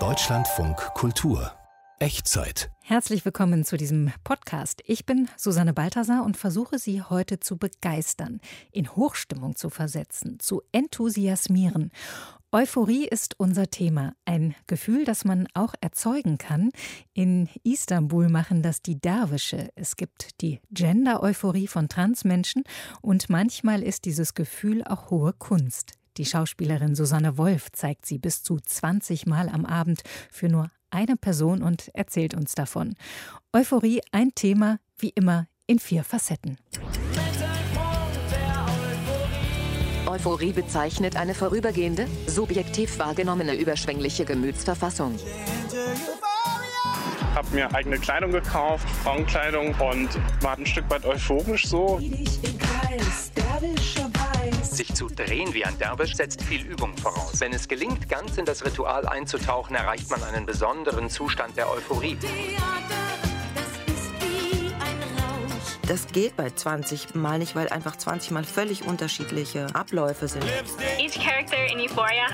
Deutschlandfunk 0.00 0.76
Kultur 0.94 1.52
Echtzeit. 2.00 2.72
Herzlich 2.82 3.24
willkommen 3.24 3.64
zu 3.64 3.76
diesem 3.76 4.10
Podcast. 4.24 4.82
Ich 4.84 5.06
bin 5.06 5.28
Susanne 5.36 5.72
Balthasar 5.72 6.24
und 6.24 6.36
versuche 6.36 6.80
Sie 6.80 7.02
heute 7.02 7.38
zu 7.38 7.56
begeistern, 7.56 8.40
in 8.72 8.96
Hochstimmung 8.96 9.54
zu 9.54 9.70
versetzen, 9.70 10.40
zu 10.40 10.62
enthusiasmieren. 10.72 11.92
Euphorie 12.50 13.06
ist 13.06 13.38
unser 13.38 13.70
Thema. 13.70 14.14
Ein 14.24 14.56
Gefühl, 14.66 15.04
das 15.04 15.24
man 15.24 15.46
auch 15.54 15.74
erzeugen 15.80 16.36
kann. 16.36 16.70
In 17.12 17.48
Istanbul 17.62 18.28
machen 18.28 18.62
das 18.62 18.82
die 18.82 19.00
Derwische. 19.00 19.68
Es 19.76 19.96
gibt 19.96 20.40
die 20.40 20.60
Gender-Euphorie 20.72 21.68
von 21.68 21.88
Transmenschen 21.88 22.64
und 23.02 23.30
manchmal 23.30 23.84
ist 23.84 24.04
dieses 24.04 24.34
Gefühl 24.34 24.82
auch 24.82 25.10
hohe 25.10 25.32
Kunst. 25.32 25.92
Die 26.16 26.24
Schauspielerin 26.24 26.94
Susanne 26.94 27.36
Wolf 27.38 27.72
zeigt 27.72 28.06
sie 28.06 28.18
bis 28.18 28.44
zu 28.44 28.60
20 28.60 29.26
Mal 29.26 29.48
am 29.48 29.66
Abend 29.66 30.02
für 30.30 30.48
nur 30.48 30.70
eine 30.90 31.16
Person 31.16 31.60
und 31.62 31.90
erzählt 31.92 32.34
uns 32.34 32.54
davon. 32.54 32.94
Euphorie, 33.52 34.00
ein 34.12 34.32
Thema, 34.34 34.78
wie 34.96 35.08
immer, 35.08 35.48
in 35.66 35.80
vier 35.80 36.04
Facetten. 36.04 36.56
Euphorie 40.06 40.52
bezeichnet 40.52 41.16
eine 41.16 41.34
vorübergehende, 41.34 42.06
subjektiv 42.28 42.96
wahrgenommene 43.00 43.56
überschwängliche 43.56 44.24
Gemütsverfassung. 44.24 45.16
Ich 45.16 45.24
habe 47.34 47.48
mir 47.52 47.74
eigene 47.74 47.98
Kleidung 47.98 48.30
gekauft, 48.30 48.88
Frauenkleidung 49.02 49.74
und 49.80 50.10
war 50.40 50.56
ein 50.56 50.64
Stück 50.64 50.88
weit 50.88 51.04
euphorisch 51.04 51.66
so. 51.66 52.00
Sich 54.62 54.94
zu 54.94 55.08
drehen 55.08 55.54
wie 55.54 55.64
ein 55.64 55.78
Derwisch 55.78 56.16
setzt 56.16 56.42
viel 56.42 56.62
Übung 56.62 56.96
voraus. 56.96 57.40
Wenn 57.40 57.52
es 57.52 57.68
gelingt, 57.68 58.08
ganz 58.08 58.36
in 58.38 58.44
das 58.44 58.64
Ritual 58.64 59.06
einzutauchen, 59.06 59.76
erreicht 59.76 60.10
man 60.10 60.22
einen 60.22 60.46
besonderen 60.46 61.10
Zustand 61.10 61.56
der 61.56 61.70
Euphorie. 61.70 62.18
Das 65.86 66.06
geht 66.06 66.34
bei 66.36 66.48
20 66.48 67.14
Mal 67.14 67.38
nicht, 67.38 67.54
weil 67.54 67.68
einfach 67.68 67.96
20 67.96 68.30
Mal 68.30 68.44
völlig 68.44 68.86
unterschiedliche 68.86 69.66
Abläufe 69.74 70.28
sind. 70.28 70.44
Each 70.98 71.12
character 71.12 71.58
in 71.70 71.78
Euphoria 71.78 72.26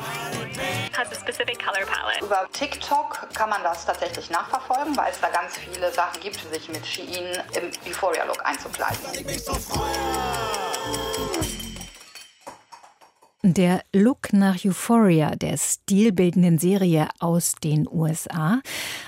has 0.97 1.11
a 1.11 1.17
specific 1.17 1.59
color 1.59 1.85
palette. 1.85 2.25
Über 2.25 2.49
TikTok 2.53 3.29
kann 3.35 3.51
man 3.51 3.63
das 3.65 3.87
tatsächlich 3.87 4.31
nachverfolgen, 4.31 4.97
weil 4.97 5.11
es 5.11 5.21
da 5.21 5.29
ganz 5.31 5.59
viele 5.59 5.93
Sachen 5.93 6.21
gibt, 6.21 6.39
sich 6.53 6.69
mit 6.69 6.87
Shein 6.87 7.43
im 7.55 7.91
Euphoria-Look 7.91 8.45
einzukleiden. 8.45 9.01
Der 13.53 13.83
Look 13.93 14.33
nach 14.33 14.65
Euphoria, 14.65 15.35
der 15.35 15.57
stilbildenden 15.57 16.59
Serie 16.59 17.09
aus 17.19 17.55
den 17.57 17.89
USA. 17.91 18.61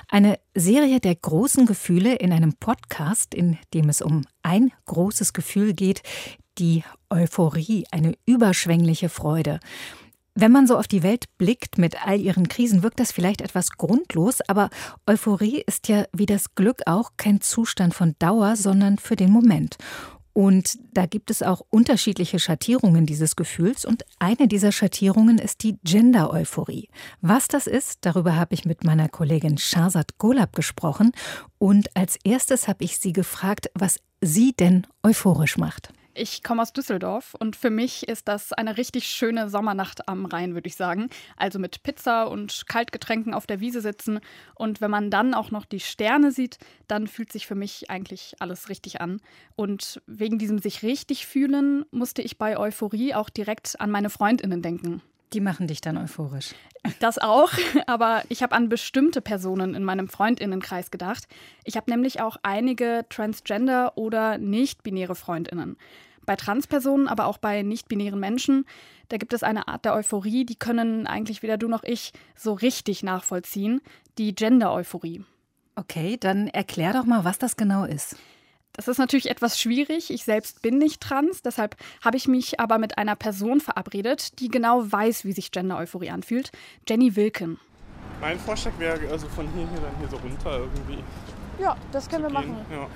Eine 0.09 0.37
Serie 0.53 0.99
der 0.99 1.15
großen 1.15 1.65
Gefühle 1.65 2.15
in 2.15 2.33
einem 2.33 2.51
Podcast, 2.51 3.33
in 3.33 3.57
dem 3.73 3.87
es 3.87 4.01
um 4.01 4.25
ein 4.41 4.73
großes 4.85 5.31
Gefühl 5.31 5.73
geht, 5.73 6.03
die 6.57 6.83
Euphorie, 7.09 7.85
eine 7.89 8.15
überschwängliche 8.25 9.07
Freude. 9.07 9.61
Wenn 10.35 10.51
man 10.51 10.67
so 10.67 10.77
auf 10.77 10.89
die 10.89 11.03
Welt 11.03 11.25
blickt 11.37 11.77
mit 11.77 12.05
all 12.05 12.19
ihren 12.19 12.49
Krisen, 12.49 12.83
wirkt 12.83 12.99
das 12.99 13.13
vielleicht 13.13 13.39
etwas 13.39 13.69
grundlos, 13.69 14.41
aber 14.49 14.71
Euphorie 15.07 15.63
ist 15.65 15.87
ja 15.87 16.03
wie 16.11 16.25
das 16.25 16.53
Glück 16.55 16.81
auch 16.85 17.11
kein 17.15 17.39
Zustand 17.39 17.93
von 17.93 18.15
Dauer, 18.19 18.57
sondern 18.57 18.97
für 18.97 19.15
den 19.15 19.31
Moment. 19.31 19.77
Und 20.33 20.79
da 20.93 21.05
gibt 21.05 21.29
es 21.29 21.43
auch 21.43 21.61
unterschiedliche 21.69 22.39
Schattierungen 22.39 23.05
dieses 23.05 23.35
Gefühls. 23.35 23.85
Und 23.85 24.03
eine 24.17 24.47
dieser 24.47 24.71
Schattierungen 24.71 25.37
ist 25.37 25.63
die 25.63 25.77
Gender-Euphorie. 25.83 26.89
Was 27.21 27.47
das 27.47 27.67
ist, 27.67 27.99
darüber 28.01 28.35
habe 28.35 28.55
ich 28.55 28.65
mit 28.65 28.83
meiner 28.83 29.09
Kollegin 29.09 29.59
Shahzad 29.59 30.17
Golab 30.17 30.55
gesprochen. 30.55 31.11
Und 31.59 31.95
als 31.95 32.17
erstes 32.23 32.67
habe 32.67 32.83
ich 32.83 32.97
sie 32.97 33.13
gefragt, 33.13 33.69
was 33.75 33.99
sie 34.21 34.53
denn 34.53 34.87
euphorisch 35.03 35.57
macht. 35.57 35.93
Ich 36.15 36.43
komme 36.43 36.61
aus 36.61 36.73
Düsseldorf 36.73 37.35
und 37.39 37.55
für 37.55 37.71
mich 37.71 38.07
ist 38.07 38.27
das 38.27 38.53
eine 38.53 38.77
richtig 38.77 39.07
schöne 39.07 39.49
Sommernacht 39.49 40.07
am 40.07 40.25
Rhein, 40.25 40.53
würde 40.53 40.67
ich 40.67 40.75
sagen. 40.75 41.09
Also 41.37 41.57
mit 41.57 41.81
Pizza 41.81 42.25
und 42.29 42.67
Kaltgetränken 42.67 43.33
auf 43.33 43.47
der 43.47 43.59
Wiese 43.61 43.81
sitzen. 43.81 44.19
Und 44.53 44.79
wenn 44.79 44.91
man 44.91 45.09
dann 45.09 45.33
auch 45.33 45.49
noch 45.49 45.65
die 45.65 45.79
Sterne 45.79 46.31
sieht, 46.31 46.59
dann 46.87 47.07
fühlt 47.07 47.31
sich 47.31 47.47
für 47.47 47.55
mich 47.55 47.89
eigentlich 47.89 48.35
alles 48.39 48.69
richtig 48.69 49.01
an. 49.01 49.21
Und 49.55 50.03
wegen 50.05 50.37
diesem 50.37 50.59
sich 50.59 50.83
richtig 50.83 51.25
fühlen 51.25 51.83
musste 51.89 52.21
ich 52.21 52.37
bei 52.37 52.59
Euphorie 52.59 53.15
auch 53.15 53.31
direkt 53.31 53.79
an 53.81 53.89
meine 53.89 54.11
Freundinnen 54.11 54.61
denken. 54.61 55.01
Die 55.33 55.41
machen 55.41 55.67
dich 55.67 55.81
dann 55.81 55.97
euphorisch. 55.97 56.53
Das 56.99 57.17
auch, 57.17 57.51
aber 57.87 58.23
ich 58.29 58.43
habe 58.43 58.55
an 58.55 58.69
bestimmte 58.69 59.21
Personen 59.21 59.73
in 59.73 59.83
meinem 59.83 60.07
Freundinnenkreis 60.07 60.91
gedacht. 60.91 61.27
Ich 61.63 61.75
habe 61.75 61.89
nämlich 61.89 62.21
auch 62.21 62.37
einige 62.43 63.05
Transgender- 63.09 63.97
oder 63.97 64.37
nicht-binäre 64.37 65.15
Freundinnen. 65.15 65.77
Bei 66.25 66.35
Transpersonen, 66.35 67.07
aber 67.07 67.25
auch 67.25 67.37
bei 67.37 67.63
nicht-binären 67.63 68.19
Menschen, 68.19 68.65
da 69.09 69.17
gibt 69.17 69.33
es 69.33 69.43
eine 69.43 69.67
Art 69.67 69.85
der 69.85 69.93
Euphorie, 69.93 70.45
die 70.45 70.55
können 70.55 71.05
eigentlich 71.05 71.43
weder 71.43 71.57
du 71.57 71.67
noch 71.67 71.83
ich 71.83 72.13
so 72.35 72.53
richtig 72.53 73.03
nachvollziehen, 73.03 73.81
die 74.17 74.33
Gender-Euphorie. 74.33 75.25
Okay, 75.75 76.17
dann 76.19 76.47
erklär 76.47 76.93
doch 76.93 77.05
mal, 77.05 77.25
was 77.25 77.39
das 77.39 77.57
genau 77.57 77.83
ist. 77.83 78.15
Das 78.75 78.87
ist 78.87 78.97
natürlich 78.97 79.29
etwas 79.29 79.59
schwierig. 79.59 80.09
Ich 80.09 80.23
selbst 80.23 80.61
bin 80.63 80.79
nicht 80.79 80.99
trans, 80.99 81.43
deshalb 81.43 81.75
habe 82.03 82.17
ich 82.17 82.27
mich 82.27 82.59
aber 82.59 82.79
mit 82.79 82.97
einer 82.97 83.15
Person 83.15 83.61
verabredet, 83.61 84.39
die 84.39 84.49
genau 84.49 84.91
weiß, 84.91 85.25
wie 85.25 85.31
sich 85.31 85.51
Gender-Euphorie 85.51 86.09
anfühlt. 86.09 86.51
Jenny 86.87 87.15
Wilken. 87.15 87.59
Mein 88.19 88.39
Vorschlag 88.39 88.71
wäre 88.79 88.99
also 89.11 89.27
von 89.27 89.47
hier, 89.53 89.67
hier 89.69 89.79
dann 89.79 89.97
hier 89.99 90.09
so 90.09 90.17
runter 90.17 90.57
irgendwie. 90.57 91.03
Ja, 91.59 91.75
das 91.91 92.09
können 92.09 92.23
wir 92.23 92.29
gehen. 92.29 92.51
machen. 92.51 92.65
Ja. 92.71 92.87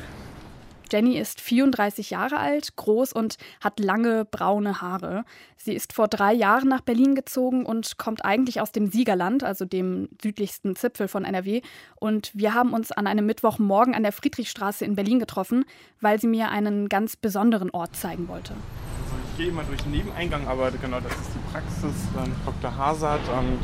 Jenny 0.91 1.17
ist 1.17 1.41
34 1.41 2.09
Jahre 2.09 2.37
alt, 2.37 2.75
groß 2.75 3.13
und 3.13 3.37
hat 3.61 3.79
lange 3.79 4.25
braune 4.25 4.81
Haare. 4.81 5.25
Sie 5.55 5.73
ist 5.73 5.93
vor 5.93 6.07
drei 6.07 6.33
Jahren 6.33 6.69
nach 6.69 6.81
Berlin 6.81 7.15
gezogen 7.15 7.65
und 7.65 7.97
kommt 7.97 8.23
eigentlich 8.23 8.61
aus 8.61 8.71
dem 8.71 8.91
Siegerland, 8.91 9.43
also 9.43 9.65
dem 9.65 10.09
südlichsten 10.21 10.75
Zipfel 10.75 11.07
von 11.07 11.25
NRW. 11.25 11.61
Und 11.95 12.31
wir 12.33 12.53
haben 12.53 12.73
uns 12.73 12.91
an 12.91 13.07
einem 13.07 13.25
Mittwochmorgen 13.25 13.95
an 13.95 14.03
der 14.03 14.11
Friedrichstraße 14.11 14.85
in 14.85 14.95
Berlin 14.95 15.19
getroffen, 15.19 15.65
weil 16.01 16.19
sie 16.19 16.27
mir 16.27 16.49
einen 16.49 16.89
ganz 16.89 17.15
besonderen 17.15 17.69
Ort 17.71 17.95
zeigen 17.95 18.27
wollte. 18.27 18.53
Also 18.53 19.15
ich 19.31 19.37
gehe 19.37 19.47
immer 19.47 19.63
durch 19.63 19.81
den 19.81 19.91
Nebeneingang, 19.91 20.47
aber 20.47 20.71
genau 20.71 20.99
das 20.99 21.11
ist 21.13 21.31
die 21.33 21.51
Praxis. 21.51 21.95
Ähm, 22.17 22.31
Dr. 22.45 22.77
Hazard 22.77 23.21
ähm, 23.33 23.59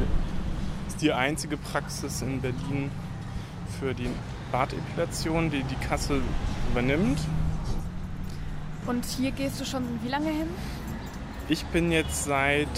ist 0.87 1.01
die 1.01 1.13
einzige 1.13 1.57
Praxis 1.57 2.21
in 2.21 2.41
Berlin 2.41 2.91
für 3.79 3.93
die 3.93 4.09
Bartepilation, 4.53 5.49
die 5.49 5.63
die 5.63 5.87
Kasse 5.87 6.21
übernimmt. 6.71 7.19
Und 8.85 9.03
hier 9.03 9.31
gehst 9.31 9.59
du 9.59 9.65
schon 9.65 9.83
wie 10.03 10.09
lange 10.09 10.29
hin? 10.29 10.47
Ich 11.49 11.65
bin 11.65 11.91
jetzt 11.91 12.23
seit 12.23 12.69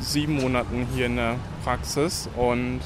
sieben 0.00 0.34
Monaten 0.34 0.86
hier 0.92 1.06
in 1.06 1.16
der 1.16 1.36
Praxis 1.64 2.28
und 2.36 2.80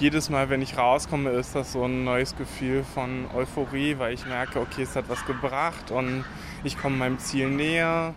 jedes 0.00 0.30
Mal, 0.30 0.48
wenn 0.48 0.62
ich 0.62 0.76
rauskomme, 0.76 1.30
ist 1.30 1.54
das 1.54 1.72
so 1.72 1.84
ein 1.84 2.04
neues 2.04 2.34
Gefühl 2.34 2.82
von 2.82 3.26
Euphorie, 3.34 3.98
weil 3.98 4.14
ich 4.14 4.26
merke, 4.26 4.58
okay, 4.58 4.82
es 4.82 4.96
hat 4.96 5.08
was 5.08 5.24
gebracht 5.26 5.90
und 5.90 6.24
ich 6.64 6.78
komme 6.78 6.96
meinem 6.96 7.18
Ziel 7.18 7.48
näher. 7.50 8.14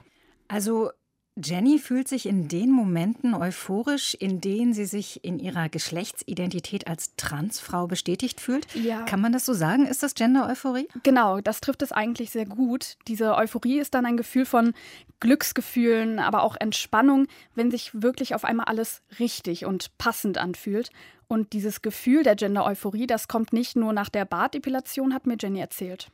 Also 0.48 0.92
Jenny 1.38 1.80
fühlt 1.80 2.08
sich 2.08 2.28
in 2.28 2.48
den 2.48 2.72
Momenten 2.72 3.34
euphorisch, 3.34 4.14
in 4.14 4.40
denen 4.40 4.74
sie 4.74 4.86
sich 4.86 5.26
in 5.26 5.38
ihrer 5.38 5.68
Geschlechtsidentität 5.68 6.88
als 6.88 7.14
Transfrau 7.18 7.88
bestätigt 7.88 8.40
fühlt. 8.40 8.74
Ja. 8.74 9.02
Kann 9.04 9.20
man 9.20 9.34
das 9.34 9.46
so 9.46 9.54
sagen? 9.54 9.86
Ist 9.86 10.02
das 10.02 10.16
Gender-Euphorie? 10.16 10.88
Genau, 11.04 11.42
das 11.42 11.60
trifft 11.60 11.82
es 11.82 11.92
eigentlich 11.92 12.30
sehr 12.30 12.46
gut. 12.46 12.96
Diese 13.10 13.36
Euphorie 13.36 13.80
ist 13.80 13.96
dann 13.96 14.06
ein 14.06 14.16
Gefühl 14.16 14.46
von 14.46 14.74
Glücksgefühlen, 15.20 16.20
aber 16.20 16.42
auch 16.42 16.56
Entspannung, 16.56 17.28
wenn 17.54 17.70
sich 17.70 18.02
wirklich 18.02 18.34
auf 18.34 18.46
einmal 18.46 18.68
alles 18.68 19.02
richtig 19.20 19.66
und 19.66 19.98
passend 19.98 20.38
anfühlt. 20.38 20.90
Und 21.28 21.52
dieses 21.52 21.82
Gefühl 21.82 22.24
der 22.24 22.38
Gender-Euphorie, 22.38 23.08
das 23.08 23.28
kommt 23.28 23.52
nicht 23.52 23.76
nur 23.76 23.92
nach 23.92 24.08
der 24.08 24.24
Bartepilation, 24.24 25.14
hat 25.14 25.28
mir 25.28 25.36
Jenny 25.38 25.60
erzählt. 25.60 26.10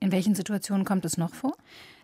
In 0.00 0.12
welchen 0.12 0.34
Situationen 0.34 0.84
kommt 0.84 1.06
es 1.06 1.16
noch 1.16 1.34
vor? 1.34 1.54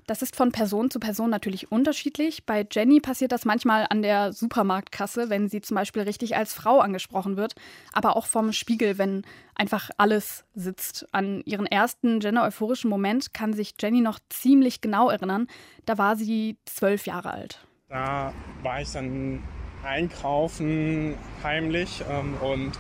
Das 0.06 0.22
ist 0.22 0.36
von 0.36 0.52
Person 0.52 0.90
zu 0.90 1.00
Person 1.00 1.30
natürlich 1.30 1.72
unterschiedlich. 1.72 2.44
Bei 2.44 2.66
Jenny 2.70 3.00
passiert 3.00 3.32
das 3.32 3.44
manchmal 3.44 3.86
an 3.88 4.02
der 4.02 4.32
Supermarktkasse, 4.32 5.30
wenn 5.30 5.48
sie 5.48 5.60
zum 5.60 5.76
Beispiel 5.76 6.02
richtig 6.02 6.36
als 6.36 6.52
Frau 6.52 6.80
angesprochen 6.80 7.36
wird, 7.36 7.54
aber 7.92 8.16
auch 8.16 8.26
vom 8.26 8.52
Spiegel, 8.52 8.98
wenn 8.98 9.22
einfach 9.54 9.90
alles 9.96 10.44
sitzt. 10.54 11.06
An 11.12 11.42
ihren 11.46 11.66
ersten 11.66 12.20
gender-euphorischen 12.20 12.90
Moment 12.90 13.32
kann 13.32 13.54
sich 13.54 13.74
Jenny 13.80 14.00
noch 14.00 14.18
ziemlich 14.28 14.80
genau 14.80 15.08
erinnern. 15.08 15.46
Da 15.86 15.96
war 15.96 16.16
sie 16.16 16.58
zwölf 16.66 17.06
Jahre 17.06 17.30
alt. 17.30 17.64
Da 17.88 18.32
war 18.62 18.80
ich 18.80 18.90
dann 18.92 19.42
einkaufen 19.84 21.14
heimlich 21.42 22.02
ähm, 22.10 22.34
und 22.40 22.72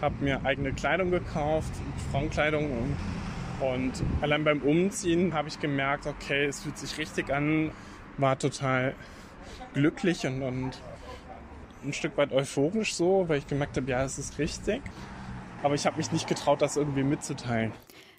habe 0.00 0.14
mir 0.20 0.44
eigene 0.44 0.72
Kleidung 0.72 1.10
gekauft, 1.10 1.72
Frauenkleidung. 2.10 2.64
Und, 2.64 2.96
und 3.62 3.92
allein 4.20 4.44
beim 4.44 4.60
Umziehen 4.62 5.34
habe 5.34 5.48
ich 5.48 5.60
gemerkt, 5.60 6.06
okay, 6.06 6.46
es 6.46 6.60
fühlt 6.60 6.76
sich 6.76 6.98
richtig 6.98 7.32
an, 7.32 7.70
war 8.18 8.38
total 8.38 8.94
glücklich 9.72 10.26
und, 10.26 10.42
und 10.42 10.82
ein 11.84 11.92
Stück 11.92 12.16
weit 12.16 12.32
euphorisch 12.32 12.94
so, 12.94 13.28
weil 13.28 13.38
ich 13.38 13.46
gemerkt 13.46 13.76
habe, 13.76 13.90
ja, 13.90 14.02
es 14.02 14.18
ist 14.18 14.38
richtig. 14.38 14.82
Aber 15.62 15.74
ich 15.74 15.86
habe 15.86 15.96
mich 15.96 16.10
nicht 16.12 16.28
getraut, 16.28 16.60
das 16.60 16.76
irgendwie 16.76 17.04
mitzuteilen. 17.04 17.72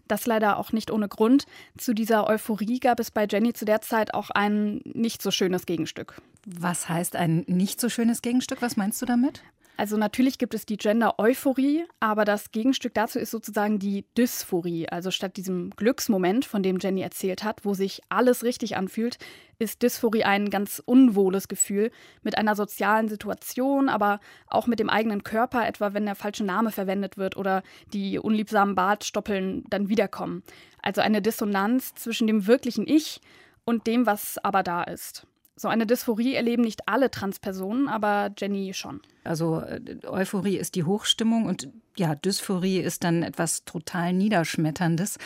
Das 0.07 0.25
leider 0.25 0.57
auch 0.57 0.71
nicht 0.71 0.91
ohne 0.91 1.07
Grund. 1.07 1.45
Zu 1.77 1.93
dieser 1.93 2.27
Euphorie 2.27 2.79
gab 2.79 2.99
es 2.99 3.11
bei 3.11 3.25
Jenny 3.29 3.53
zu 3.53 3.65
der 3.65 3.81
Zeit 3.81 4.13
auch 4.13 4.29
ein 4.29 4.81
nicht 4.85 5.21
so 5.21 5.31
schönes 5.31 5.65
Gegenstück. 5.65 6.21
Was 6.45 6.89
heißt 6.89 7.15
ein 7.15 7.43
nicht 7.47 7.79
so 7.79 7.89
schönes 7.89 8.21
Gegenstück? 8.21 8.61
Was 8.61 8.75
meinst 8.75 9.01
du 9.01 9.05
damit? 9.05 9.43
Also 9.75 9.97
natürlich 9.97 10.37
gibt 10.37 10.53
es 10.53 10.67
die 10.67 10.77
Gender-Euphorie, 10.77 11.85
aber 11.99 12.25
das 12.25 12.51
Gegenstück 12.51 12.93
dazu 12.93 13.17
ist 13.17 13.31
sozusagen 13.31 13.79
die 13.79 14.05
Dysphorie. 14.15 14.87
Also 14.87 15.09
statt 15.09 15.35
diesem 15.35 15.71
Glücksmoment, 15.71 16.45
von 16.45 16.61
dem 16.61 16.77
Jenny 16.79 17.01
erzählt 17.01 17.43
hat, 17.43 17.65
wo 17.65 17.73
sich 17.73 18.01
alles 18.09 18.43
richtig 18.43 18.77
anfühlt, 18.77 19.17
ist 19.57 19.81
Dysphorie 19.81 20.25
ein 20.25 20.51
ganz 20.51 20.81
unwohles 20.85 21.47
Gefühl 21.47 21.91
mit 22.21 22.37
einer 22.37 22.55
sozialen 22.55 23.07
Situation, 23.09 23.89
aber 23.89 24.19
auch 24.47 24.67
mit 24.67 24.79
dem 24.79 24.89
eigenen 24.89 25.23
Körper, 25.23 25.67
etwa 25.67 25.93
wenn 25.93 26.05
der 26.05 26.15
falsche 26.15 26.43
Name 26.43 26.71
verwendet 26.71 27.17
wird 27.17 27.35
oder 27.35 27.63
die 27.93 28.19
unliebsamen 28.19 28.75
Bartstoppeln 28.75 29.63
dann 29.69 29.89
wiederkommen. 29.89 30.43
Also 30.83 31.01
eine 31.01 31.21
Dissonanz 31.21 31.95
zwischen 31.95 32.27
dem 32.27 32.45
wirklichen 32.45 32.87
Ich 32.87 33.21
und 33.65 33.87
dem, 33.87 34.05
was 34.05 34.37
aber 34.37 34.61
da 34.61 34.83
ist. 34.83 35.25
So 35.55 35.67
eine 35.67 35.85
Dysphorie 35.85 36.33
erleben 36.33 36.63
nicht 36.63 36.87
alle 36.87 37.11
Transpersonen, 37.11 37.87
aber 37.87 38.31
Jenny 38.37 38.73
schon. 38.73 39.01
Also 39.23 39.59
äh, 39.59 39.81
Euphorie 40.07 40.57
ist 40.57 40.75
die 40.75 40.83
Hochstimmung 40.83 41.45
und 41.45 41.69
ja, 41.95 42.15
Dysphorie 42.15 42.79
ist 42.79 43.03
dann 43.03 43.21
etwas 43.21 43.63
total 43.65 44.13
Niederschmetterndes. 44.13 45.19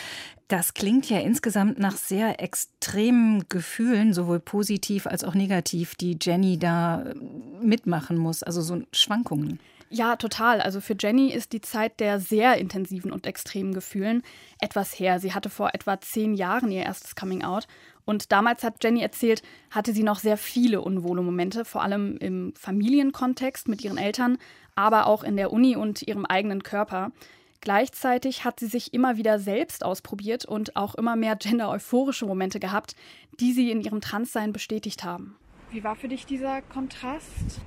Das 0.50 0.74
klingt 0.74 1.10
ja 1.10 1.20
insgesamt 1.20 1.80
nach 1.80 1.96
sehr 1.96 2.42
extremen 2.42 3.46
Gefühlen, 3.48 4.14
sowohl 4.14 4.40
positiv 4.42 5.08
als 5.08 5.24
auch 5.24 5.34
negativ, 5.34 5.96
die 5.96 6.18
Jenny 6.22 6.60
da 6.60 7.04
äh, 7.04 7.16
mitmachen 7.62 8.18
muss, 8.18 8.44
also 8.44 8.62
so 8.62 8.82
Schwankungen. 8.92 9.60
Ja, 9.90 10.18
total. 10.18 10.60
Also 10.60 10.82
für 10.82 10.96
Jenny 11.00 11.32
ist 11.32 11.54
die 11.54 11.62
Zeit 11.62 12.02
der 12.02 12.20
sehr 12.20 12.58
intensiven 12.58 13.12
und 13.12 13.26
extremen 13.26 13.74
Gefühlen 13.74 14.22
etwas 14.60 15.00
her. 15.00 15.20
Sie 15.20 15.34
hatte 15.34 15.50
vor 15.50 15.74
etwa 15.74 16.02
zehn 16.02 16.34
Jahren 16.34 16.72
ihr 16.72 16.84
erstes 16.84 17.16
Coming 17.16 17.44
Out 17.46 17.68
und 18.08 18.32
damals 18.32 18.64
hat 18.64 18.82
Jenny 18.82 19.02
erzählt, 19.02 19.44
hatte 19.70 19.92
sie 19.92 20.02
noch 20.02 20.20
sehr 20.20 20.38
viele 20.38 20.80
unwohle 20.80 21.22
Momente, 21.22 21.66
vor 21.66 21.84
allem 21.84 22.16
im 22.20 22.54
Familienkontext 22.56 23.68
mit 23.68 23.84
ihren 23.84 23.98
Eltern, 23.98 24.38
aber 24.76 25.08
auch 25.08 25.24
in 25.24 25.36
der 25.36 25.52
Uni 25.52 25.76
und 25.76 26.08
ihrem 26.08 26.26
eigenen 26.26 26.64
Körper. 26.64 27.12
Gleichzeitig 27.60 28.46
hat 28.46 28.62
sie 28.62 28.68
sich 28.68 28.94
immer 28.94 29.18
wieder 29.18 29.40
selbst 29.40 29.84
ausprobiert 29.84 30.46
und 30.46 30.78
auch 30.78 30.96
immer 30.96 31.18
mehr 31.18 31.36
gender-euphorische 31.36 32.26
Momente 32.26 32.62
gehabt, 32.62 32.96
die 33.42 33.52
sie 33.52 33.72
in 33.72 33.82
ihrem 33.82 34.00
Transsein 34.00 34.54
bestätigt 34.54 35.04
haben. 35.04 35.36
Wie 35.70 35.84
war 35.84 35.98
für 35.98 36.08
dich 36.08 36.26
dieser 36.26 36.62
Kontrast? 36.62 37.60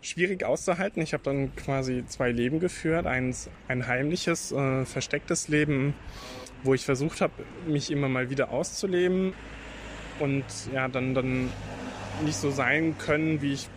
Schwierig 0.00 0.42
auszuhalten. 0.42 1.02
Ich 1.02 1.12
habe 1.12 1.22
dann 1.22 1.54
quasi 1.54 2.02
zwei 2.06 2.32
Leben 2.32 2.60
geführt. 2.60 3.06
Eins, 3.06 3.50
ein 3.68 3.86
heimliches, 3.86 4.52
äh, 4.52 4.86
verstecktes 4.86 5.48
Leben 5.48 5.92
wo 6.62 6.74
ich 6.74 6.84
versucht 6.84 7.20
habe, 7.20 7.32
mich 7.66 7.90
immer 7.90 8.08
mal 8.08 8.30
wieder 8.30 8.50
auszuleben 8.50 9.34
und 10.18 10.44
ja, 10.72 10.88
dann, 10.88 11.14
dann 11.14 11.50
nicht 12.24 12.36
so 12.36 12.50
sein 12.50 12.96
können, 12.98 13.42
wie 13.42 13.54
ich 13.54 13.68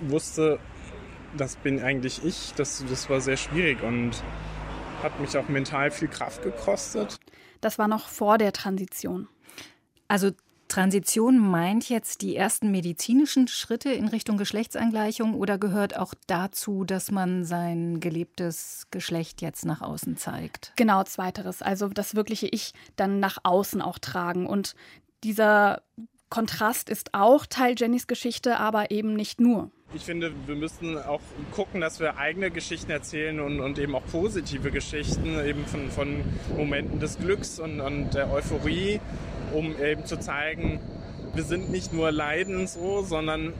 wusste, 0.00 0.58
das 1.36 1.56
bin 1.56 1.80
eigentlich 1.80 2.24
ich. 2.24 2.52
Das, 2.56 2.84
das 2.88 3.08
war 3.10 3.20
sehr 3.20 3.36
schwierig 3.36 3.82
und 3.82 4.22
hat 5.02 5.20
mich 5.20 5.36
auch 5.36 5.48
mental 5.48 5.90
viel 5.90 6.08
Kraft 6.08 6.42
gekostet. 6.42 7.18
Das 7.60 7.78
war 7.78 7.88
noch 7.88 8.08
vor 8.08 8.38
der 8.38 8.52
Transition. 8.52 9.28
Also 10.08 10.30
Transition 10.74 11.38
meint 11.38 11.88
jetzt 11.88 12.20
die 12.20 12.34
ersten 12.34 12.72
medizinischen 12.72 13.46
Schritte 13.46 13.92
in 13.92 14.08
Richtung 14.08 14.36
Geschlechtsangleichung 14.36 15.34
oder 15.34 15.56
gehört 15.56 15.96
auch 15.96 16.14
dazu, 16.26 16.82
dass 16.82 17.12
man 17.12 17.44
sein 17.44 18.00
gelebtes 18.00 18.88
Geschlecht 18.90 19.40
jetzt 19.40 19.64
nach 19.66 19.82
außen 19.82 20.16
zeigt? 20.16 20.72
Genau, 20.74 21.04
zweiteres. 21.04 21.62
Also 21.62 21.86
das 21.90 22.16
wirkliche 22.16 22.48
Ich 22.48 22.72
dann 22.96 23.20
nach 23.20 23.38
außen 23.44 23.80
auch 23.80 24.00
tragen. 24.00 24.48
Und 24.48 24.74
dieser 25.22 25.82
Kontrast 26.34 26.88
ist 26.88 27.14
auch 27.14 27.46
Teil 27.46 27.76
Jennys 27.78 28.08
Geschichte, 28.08 28.58
aber 28.58 28.90
eben 28.90 29.14
nicht 29.14 29.40
nur. 29.40 29.70
Ich 29.94 30.02
finde, 30.02 30.32
wir 30.46 30.56
müssen 30.56 30.98
auch 30.98 31.20
gucken, 31.52 31.80
dass 31.80 32.00
wir 32.00 32.18
eigene 32.18 32.50
Geschichten 32.50 32.90
erzählen 32.90 33.38
und, 33.38 33.60
und 33.60 33.78
eben 33.78 33.94
auch 33.94 34.04
positive 34.10 34.72
Geschichten, 34.72 35.38
eben 35.46 35.64
von, 35.64 35.92
von 35.92 36.24
Momenten 36.56 36.98
des 36.98 37.18
Glücks 37.18 37.60
und, 37.60 37.80
und 37.80 38.14
der 38.14 38.32
Euphorie 38.32 39.00
um 39.52 39.80
eben 39.80 40.04
zu 40.04 40.18
zeigen, 40.18 40.80
wir 41.34 41.44
sind 41.44 41.70
nicht 41.70 41.92
nur 41.92 42.10
leiden 42.10 42.66
so, 42.66 43.02
sondern 43.02 43.52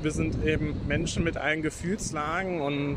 wir 0.00 0.10
sind 0.10 0.42
eben 0.44 0.80
Menschen 0.86 1.24
mit 1.24 1.36
allen 1.36 1.60
Gefühlslagen 1.60 2.62
und 2.62 2.96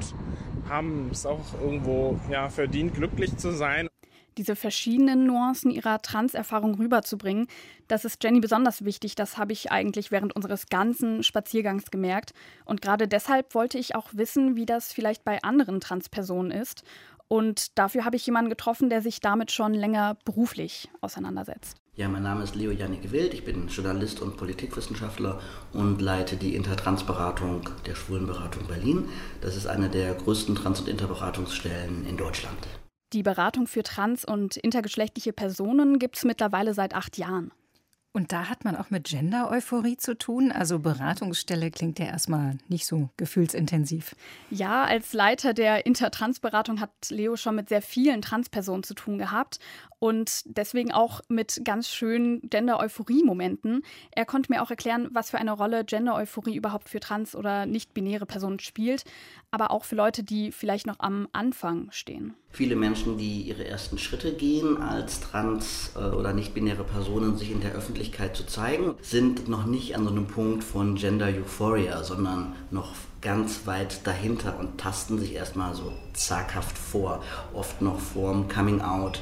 haben 0.70 1.10
es 1.12 1.26
auch 1.26 1.60
irgendwo 1.62 2.20
ja, 2.32 2.50
verdient, 2.50 2.96
glücklich 2.96 3.36
zu 3.38 3.52
sein. 3.52 3.90
Diese 4.38 4.56
verschiedenen 4.56 5.26
Nuancen 5.26 5.72
ihrer 5.72 6.02
Trans-Erfahrung 6.02 6.76
rüberzubringen, 6.76 7.48
das 7.88 8.04
ist 8.04 8.24
Jenny 8.24 8.40
besonders 8.40 8.84
wichtig. 8.84 9.16
Das 9.16 9.38
habe 9.38 9.54
ich 9.54 9.72
eigentlich 9.72 10.12
während 10.12 10.36
unseres 10.36 10.68
ganzen 10.68 11.24
Spaziergangs 11.24 11.92
gemerkt. 11.92 12.34
Und 12.66 12.82
gerade 12.82 13.08
deshalb 13.08 13.56
wollte 13.56 13.78
ich 13.78 13.96
auch 13.96 14.10
wissen, 14.14 14.56
wie 14.56 14.66
das 14.66 14.92
vielleicht 14.92 15.24
bei 15.24 15.42
anderen 15.44 15.80
Transpersonen 15.80 16.52
ist. 16.52 16.84
Und 17.28 17.78
dafür 17.78 18.06
habe 18.06 18.18
ich 18.18 18.26
jemanden 18.26 18.50
getroffen, 18.50 18.90
der 18.90 19.02
sich 19.02 19.20
damit 19.20 19.52
schon 19.52 19.74
länger 19.74 20.18
beruflich 20.26 20.90
auseinandersetzt. 21.02 21.78
Ja, 21.96 22.10
mein 22.10 22.24
Name 22.24 22.44
ist 22.44 22.56
Leo 22.56 22.72
Janik 22.72 23.12
Wild, 23.14 23.34
ich 23.34 23.46
bin 23.46 23.70
Journalist 23.70 24.22
und 24.22 24.36
Politikwissenschaftler 24.36 25.40
und 25.72 26.02
leite 26.02 26.36
die 26.36 26.54
Intertrans-Beratung 26.56 27.70
der 27.86 27.96
Schwulenberatung 27.96 28.68
Berlin. 28.68 29.08
Das 29.40 29.56
ist 29.56 29.66
eine 29.66 29.90
der 29.90 30.14
größten 30.14 30.56
Trans- 30.56 30.82
und 30.82 30.90
Interberatungsstellen 30.90 32.06
in 32.06 32.18
Deutschland. 32.18 32.68
Die 33.14 33.24
Beratung 33.24 33.68
für 33.68 33.84
trans- 33.84 34.26
und 34.26 34.58
intergeschlechtliche 34.58 35.34
Personen 35.34 36.00
gibt 36.00 36.18
es 36.18 36.26
mittlerweile 36.26 36.74
seit 36.74 36.94
acht 36.94 37.18
Jahren. 37.18 37.52
Und 38.16 38.32
da 38.32 38.48
hat 38.48 38.64
man 38.64 38.78
auch 38.78 38.92
mit 38.92 39.08
Gender-Euphorie 39.08 39.98
zu 39.98 40.18
tun. 40.18 40.50
Also 40.50 40.80
Beratungsstelle 40.80 41.70
klingt 41.70 42.00
ja 42.00 42.06
erstmal 42.06 42.58
nicht 42.70 42.86
so 42.86 43.10
gefühlsintensiv. 43.18 44.16
Ja, 44.50 44.86
als 44.86 45.12
Leiter 45.12 45.54
der 45.54 45.86
Intertrans-Beratung 45.86 46.80
hat 46.80 46.92
Leo 47.10 47.36
schon 47.36 47.56
mit 47.56 47.68
sehr 47.68 47.82
vielen 47.82 48.22
Transpersonen 48.22 48.84
zu 48.84 48.94
tun 48.94 49.18
gehabt 49.18 49.60
und 50.00 50.44
deswegen 50.46 50.94
auch 50.94 51.20
mit 51.28 51.60
ganz 51.66 51.90
schönen 51.90 52.40
Gender-Euphorie-Momenten. 52.50 53.82
Er 54.12 54.24
konnte 54.26 54.50
mir 54.50 54.64
auch 54.64 54.70
erklären, 54.70 55.10
was 55.12 55.32
für 55.32 55.38
eine 55.38 55.52
Rolle 55.52 55.84
Gender-Euphorie 55.84 56.56
überhaupt 56.56 56.88
für 56.88 57.02
trans- 57.02 57.36
oder 57.36 57.66
nicht-binäre 57.66 58.26
Personen 58.26 58.60
spielt, 58.60 59.04
aber 59.52 59.72
auch 59.72 59.84
für 59.84 59.96
Leute, 59.96 60.24
die 60.24 60.54
vielleicht 60.54 60.88
noch 60.88 61.00
am 61.00 61.28
Anfang 61.34 61.92
stehen. 61.92 62.34
Viele 62.56 62.78
Menschen, 62.78 63.18
die 63.18 63.42
ihre 63.42 63.68
ersten 63.68 63.98
Schritte 63.98 64.32
gehen, 64.32 64.82
als 64.82 65.20
trans- 65.20 65.92
äh, 65.98 66.00
oder 66.00 66.32
nicht-binäre 66.32 66.86
Personen 66.86 67.38
sich 67.38 67.52
in 67.52 67.60
der 67.60 67.74
Öffentlichkeit 67.74 68.34
zu 68.34 68.46
zeigen, 68.46 68.96
sind 69.02 69.50
noch 69.50 69.66
nicht 69.66 69.94
an 69.94 70.06
so 70.06 70.10
einem 70.10 70.26
Punkt 70.26 70.64
von 70.64 70.96
Gender 70.96 71.26
Euphoria, 71.26 72.02
sondern 72.06 72.56
noch 72.72 72.94
ganz 73.20 73.68
weit 73.68 74.08
dahinter 74.08 74.58
und 74.58 74.80
tasten 74.80 75.20
sich 75.20 75.34
erstmal 75.34 75.76
so 75.76 75.92
zaghaft 76.14 76.78
vor, 76.78 77.22
oft 77.54 77.82
noch 77.82 78.00
vorm 78.00 78.48
Coming 78.48 78.80
Out 78.80 79.22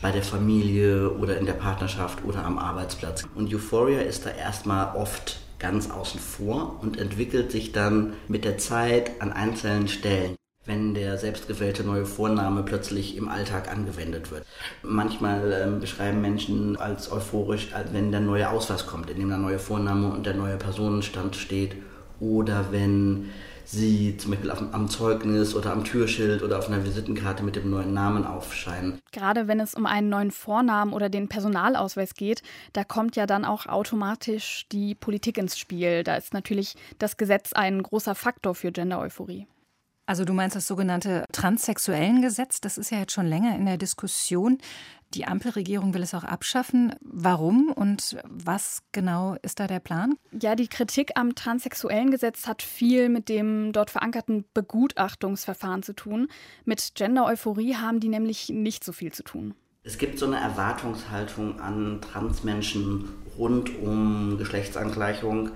bei 0.00 0.12
der 0.12 0.22
Familie 0.22 1.10
oder 1.10 1.36
in 1.36 1.46
der 1.46 1.54
Partnerschaft 1.54 2.24
oder 2.24 2.44
am 2.44 2.58
Arbeitsplatz. 2.58 3.24
Und 3.34 3.52
Euphoria 3.52 4.02
ist 4.02 4.24
da 4.24 4.30
erstmal 4.30 4.94
oft 4.94 5.40
ganz 5.58 5.90
außen 5.90 6.20
vor 6.20 6.78
und 6.80 6.96
entwickelt 6.96 7.50
sich 7.50 7.72
dann 7.72 8.12
mit 8.28 8.44
der 8.44 8.56
Zeit 8.56 9.20
an 9.20 9.32
einzelnen 9.32 9.88
Stellen 9.88 10.36
wenn 10.68 10.94
der 10.94 11.18
selbstgewählte 11.18 11.82
neue 11.82 12.04
Vorname 12.04 12.62
plötzlich 12.62 13.16
im 13.16 13.28
Alltag 13.28 13.72
angewendet 13.72 14.30
wird. 14.30 14.44
Manchmal 14.82 15.52
ähm, 15.52 15.80
beschreiben 15.80 16.20
Menschen 16.20 16.76
als 16.76 17.10
euphorisch, 17.10 17.70
wenn 17.90 18.12
der 18.12 18.20
neue 18.20 18.50
Ausweis 18.50 18.86
kommt, 18.86 19.10
in 19.10 19.18
dem 19.18 19.30
der 19.30 19.38
neue 19.38 19.58
Vorname 19.58 20.08
und 20.12 20.26
der 20.26 20.34
neue 20.34 20.58
Personenstand 20.58 21.34
steht. 21.36 21.74
Oder 22.20 22.66
wenn 22.70 23.30
sie 23.64 24.16
zum 24.16 24.32
Beispiel 24.32 24.50
auf, 24.50 24.62
am 24.72 24.88
Zeugnis 24.88 25.54
oder 25.54 25.72
am 25.72 25.84
Türschild 25.84 26.42
oder 26.42 26.58
auf 26.58 26.68
einer 26.68 26.84
Visitenkarte 26.84 27.42
mit 27.42 27.56
dem 27.56 27.70
neuen 27.70 27.92
Namen 27.92 28.26
aufscheinen. 28.26 28.98
Gerade 29.12 29.46
wenn 29.46 29.60
es 29.60 29.74
um 29.74 29.86
einen 29.86 30.08
neuen 30.08 30.30
Vornamen 30.30 30.92
oder 30.92 31.08
den 31.08 31.28
Personalausweis 31.28 32.14
geht, 32.14 32.42
da 32.72 32.84
kommt 32.84 33.16
ja 33.16 33.26
dann 33.26 33.44
auch 33.44 33.66
automatisch 33.66 34.66
die 34.72 34.94
Politik 34.94 35.38
ins 35.38 35.58
Spiel. 35.58 36.02
Da 36.02 36.16
ist 36.16 36.34
natürlich 36.34 36.76
das 36.98 37.16
Gesetz 37.16 37.52
ein 37.52 37.82
großer 37.82 38.14
Faktor 38.14 38.54
für 38.54 38.72
Gender-Euphorie. 38.72 39.46
Also 40.08 40.24
du 40.24 40.32
meinst 40.32 40.56
das 40.56 40.66
sogenannte 40.66 41.26
transsexuellen 41.32 42.22
Gesetz, 42.22 42.62
das 42.62 42.78
ist 42.78 42.90
ja 42.90 43.00
jetzt 43.00 43.12
schon 43.12 43.26
länger 43.26 43.54
in 43.54 43.66
der 43.66 43.76
Diskussion. 43.76 44.56
Die 45.12 45.26
Ampelregierung 45.26 45.92
will 45.92 46.02
es 46.02 46.14
auch 46.14 46.24
abschaffen. 46.24 46.94
Warum 47.02 47.70
und 47.72 48.16
was 48.24 48.80
genau 48.92 49.36
ist 49.42 49.60
da 49.60 49.66
der 49.66 49.80
Plan? 49.80 50.14
Ja, 50.32 50.54
die 50.54 50.68
Kritik 50.68 51.10
am 51.16 51.34
transsexuellen 51.34 52.10
Gesetz 52.10 52.46
hat 52.46 52.62
viel 52.62 53.10
mit 53.10 53.28
dem 53.28 53.72
dort 53.72 53.90
verankerten 53.90 54.46
Begutachtungsverfahren 54.54 55.82
zu 55.82 55.92
tun. 55.92 56.28
Mit 56.64 56.94
Gender-Euphorie 56.94 57.76
haben 57.76 58.00
die 58.00 58.08
nämlich 58.08 58.48
nicht 58.48 58.84
so 58.84 58.92
viel 58.92 59.12
zu 59.12 59.22
tun. 59.22 59.54
Es 59.82 59.98
gibt 59.98 60.18
so 60.18 60.24
eine 60.24 60.40
Erwartungshaltung 60.40 61.60
an 61.60 62.00
Transmenschen 62.00 63.10
rund 63.36 63.78
um 63.78 64.38
Geschlechtsangleichung, 64.38 65.50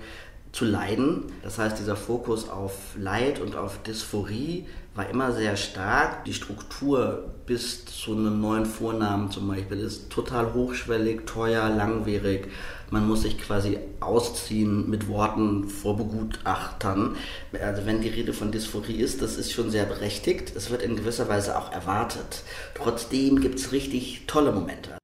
zu 0.53 0.65
leiden. 0.65 1.25
Das 1.41 1.57
heißt, 1.57 1.79
dieser 1.79 1.95
Fokus 1.95 2.47
auf 2.47 2.95
Leid 2.95 3.41
und 3.41 3.55
auf 3.57 3.81
Dysphorie 3.83 4.65
war 4.95 5.09
immer 5.09 5.31
sehr 5.31 5.57
stark. 5.57 6.23
Die 6.25 6.33
Struktur 6.33 7.31
bis 7.47 7.83
zu 7.85 8.11
einem 8.11 8.39
neuen 8.39 8.67
Vornamen 8.67 9.31
zum 9.31 9.47
Beispiel 9.47 9.79
ist 9.79 10.11
total 10.11 10.53
hochschwellig, 10.53 11.25
teuer, 11.25 11.69
langwierig. 11.69 12.49
Man 12.91 13.07
muss 13.07 13.23
sich 13.23 13.39
quasi 13.39 13.79
ausziehen 13.99 14.87
mit 14.87 15.07
Worten 15.07 15.67
vor 15.67 15.97
Begutachtern. 15.97 17.15
Also 17.59 17.87
wenn 17.87 18.01
die 18.01 18.09
Rede 18.09 18.33
von 18.33 18.51
Dysphorie 18.51 18.97
ist, 18.97 19.23
das 19.23 19.37
ist 19.37 19.51
schon 19.51 19.71
sehr 19.71 19.85
berechtigt. 19.85 20.55
Es 20.55 20.69
wird 20.69 20.83
in 20.83 20.95
gewisser 20.95 21.27
Weise 21.27 21.57
auch 21.57 21.71
erwartet. 21.71 22.43
Trotzdem 22.75 23.41
gibt 23.41 23.57
es 23.57 23.71
richtig 23.71 24.27
tolle 24.27 24.51
Momente. 24.51 25.02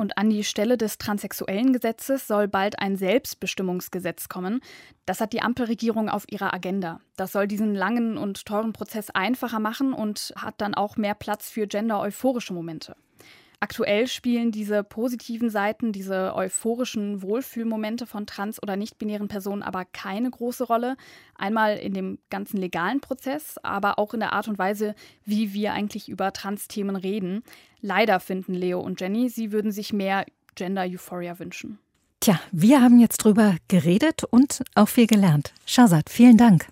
Und 0.00 0.16
an 0.16 0.30
die 0.30 0.44
Stelle 0.44 0.78
des 0.78 0.96
transsexuellen 0.96 1.74
Gesetzes 1.74 2.26
soll 2.26 2.48
bald 2.48 2.78
ein 2.78 2.96
Selbstbestimmungsgesetz 2.96 4.30
kommen. 4.30 4.62
Das 5.04 5.20
hat 5.20 5.34
die 5.34 5.42
Ampelregierung 5.42 6.08
auf 6.08 6.24
ihrer 6.26 6.54
Agenda. 6.54 7.00
Das 7.18 7.32
soll 7.32 7.46
diesen 7.46 7.74
langen 7.74 8.16
und 8.16 8.46
teuren 8.46 8.72
Prozess 8.72 9.10
einfacher 9.10 9.60
machen 9.60 9.92
und 9.92 10.32
hat 10.36 10.54
dann 10.56 10.72
auch 10.72 10.96
mehr 10.96 11.14
Platz 11.14 11.50
für 11.50 11.66
gender-euphorische 11.66 12.54
Momente. 12.54 12.96
Aktuell 13.62 14.06
spielen 14.06 14.52
diese 14.52 14.82
positiven 14.82 15.50
Seiten, 15.50 15.92
diese 15.92 16.34
euphorischen 16.34 17.20
Wohlfühlmomente 17.20 18.06
von 18.06 18.24
trans- 18.24 18.62
oder 18.62 18.76
nicht-binären 18.76 19.28
Personen 19.28 19.62
aber 19.62 19.84
keine 19.84 20.30
große 20.30 20.64
Rolle. 20.64 20.96
Einmal 21.34 21.76
in 21.76 21.92
dem 21.92 22.18
ganzen 22.30 22.56
legalen 22.56 23.02
Prozess, 23.02 23.58
aber 23.62 23.98
auch 23.98 24.14
in 24.14 24.20
der 24.20 24.32
Art 24.32 24.48
und 24.48 24.58
Weise, 24.58 24.94
wie 25.26 25.52
wir 25.52 25.74
eigentlich 25.74 26.08
über 26.08 26.32
Trans-Themen 26.32 26.96
reden. 26.96 27.42
Leider 27.82 28.20
finden 28.20 28.54
Leo 28.54 28.80
und 28.80 29.00
Jenny, 29.00 29.28
sie 29.28 29.52
würden 29.52 29.72
sich 29.72 29.92
mehr 29.92 30.26
Gender-Euphoria 30.54 31.38
wünschen. 31.38 31.78
Tja, 32.20 32.38
wir 32.52 32.82
haben 32.82 32.98
jetzt 32.98 33.24
drüber 33.24 33.56
geredet 33.68 34.24
und 34.24 34.62
auch 34.74 34.88
viel 34.88 35.06
gelernt. 35.06 35.54
Shazad, 35.64 36.10
vielen 36.10 36.36
Dank. 36.36 36.66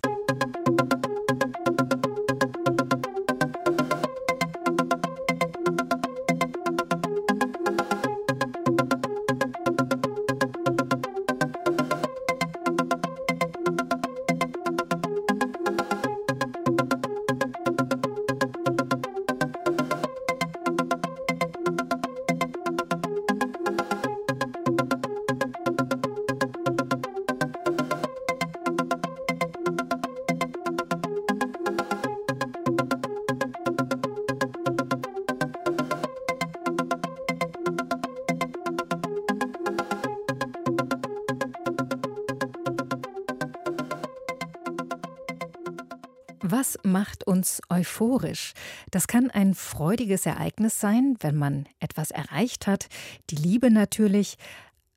Was 46.69 46.77
macht 46.83 47.25
uns 47.25 47.61
euphorisch? 47.69 48.53
Das 48.91 49.07
kann 49.07 49.31
ein 49.31 49.55
freudiges 49.55 50.27
Ereignis 50.27 50.79
sein, 50.79 51.15
wenn 51.19 51.35
man 51.35 51.67
etwas 51.79 52.11
erreicht 52.11 52.67
hat, 52.67 52.89
die 53.31 53.37
Liebe 53.37 53.71
natürlich. 53.71 54.37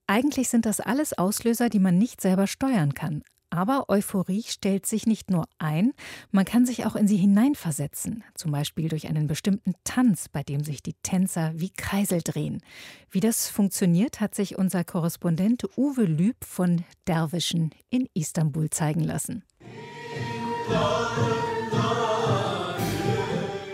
Eigentlich 0.06 0.50
sind 0.50 0.66
das 0.66 0.80
alles 0.80 1.16
Auslöser, 1.16 1.70
die 1.70 1.78
man 1.78 1.96
nicht 1.96 2.20
selber 2.20 2.46
steuern 2.46 2.92
kann. 2.92 3.22
Aber 3.48 3.88
Euphorie 3.88 4.42
stellt 4.42 4.84
sich 4.84 5.06
nicht 5.06 5.30
nur 5.30 5.46
ein, 5.58 5.94
man 6.30 6.44
kann 6.44 6.66
sich 6.66 6.84
auch 6.84 6.94
in 6.94 7.08
sie 7.08 7.16
hineinversetzen, 7.16 8.22
zum 8.34 8.52
Beispiel 8.52 8.90
durch 8.90 9.08
einen 9.08 9.26
bestimmten 9.26 9.72
Tanz, 9.84 10.28
bei 10.28 10.42
dem 10.42 10.64
sich 10.64 10.82
die 10.82 10.96
Tänzer 11.02 11.52
wie 11.54 11.70
Kreisel 11.70 12.20
drehen. 12.22 12.62
Wie 13.10 13.20
das 13.20 13.48
funktioniert, 13.48 14.20
hat 14.20 14.34
sich 14.34 14.58
unser 14.58 14.84
Korrespondent 14.84 15.64
Uwe 15.78 16.04
Lüb 16.04 16.44
von 16.44 16.84
Derwischen 17.06 17.70
in 17.88 18.08
Istanbul 18.12 18.68
zeigen 18.68 19.04
lassen. 19.04 19.42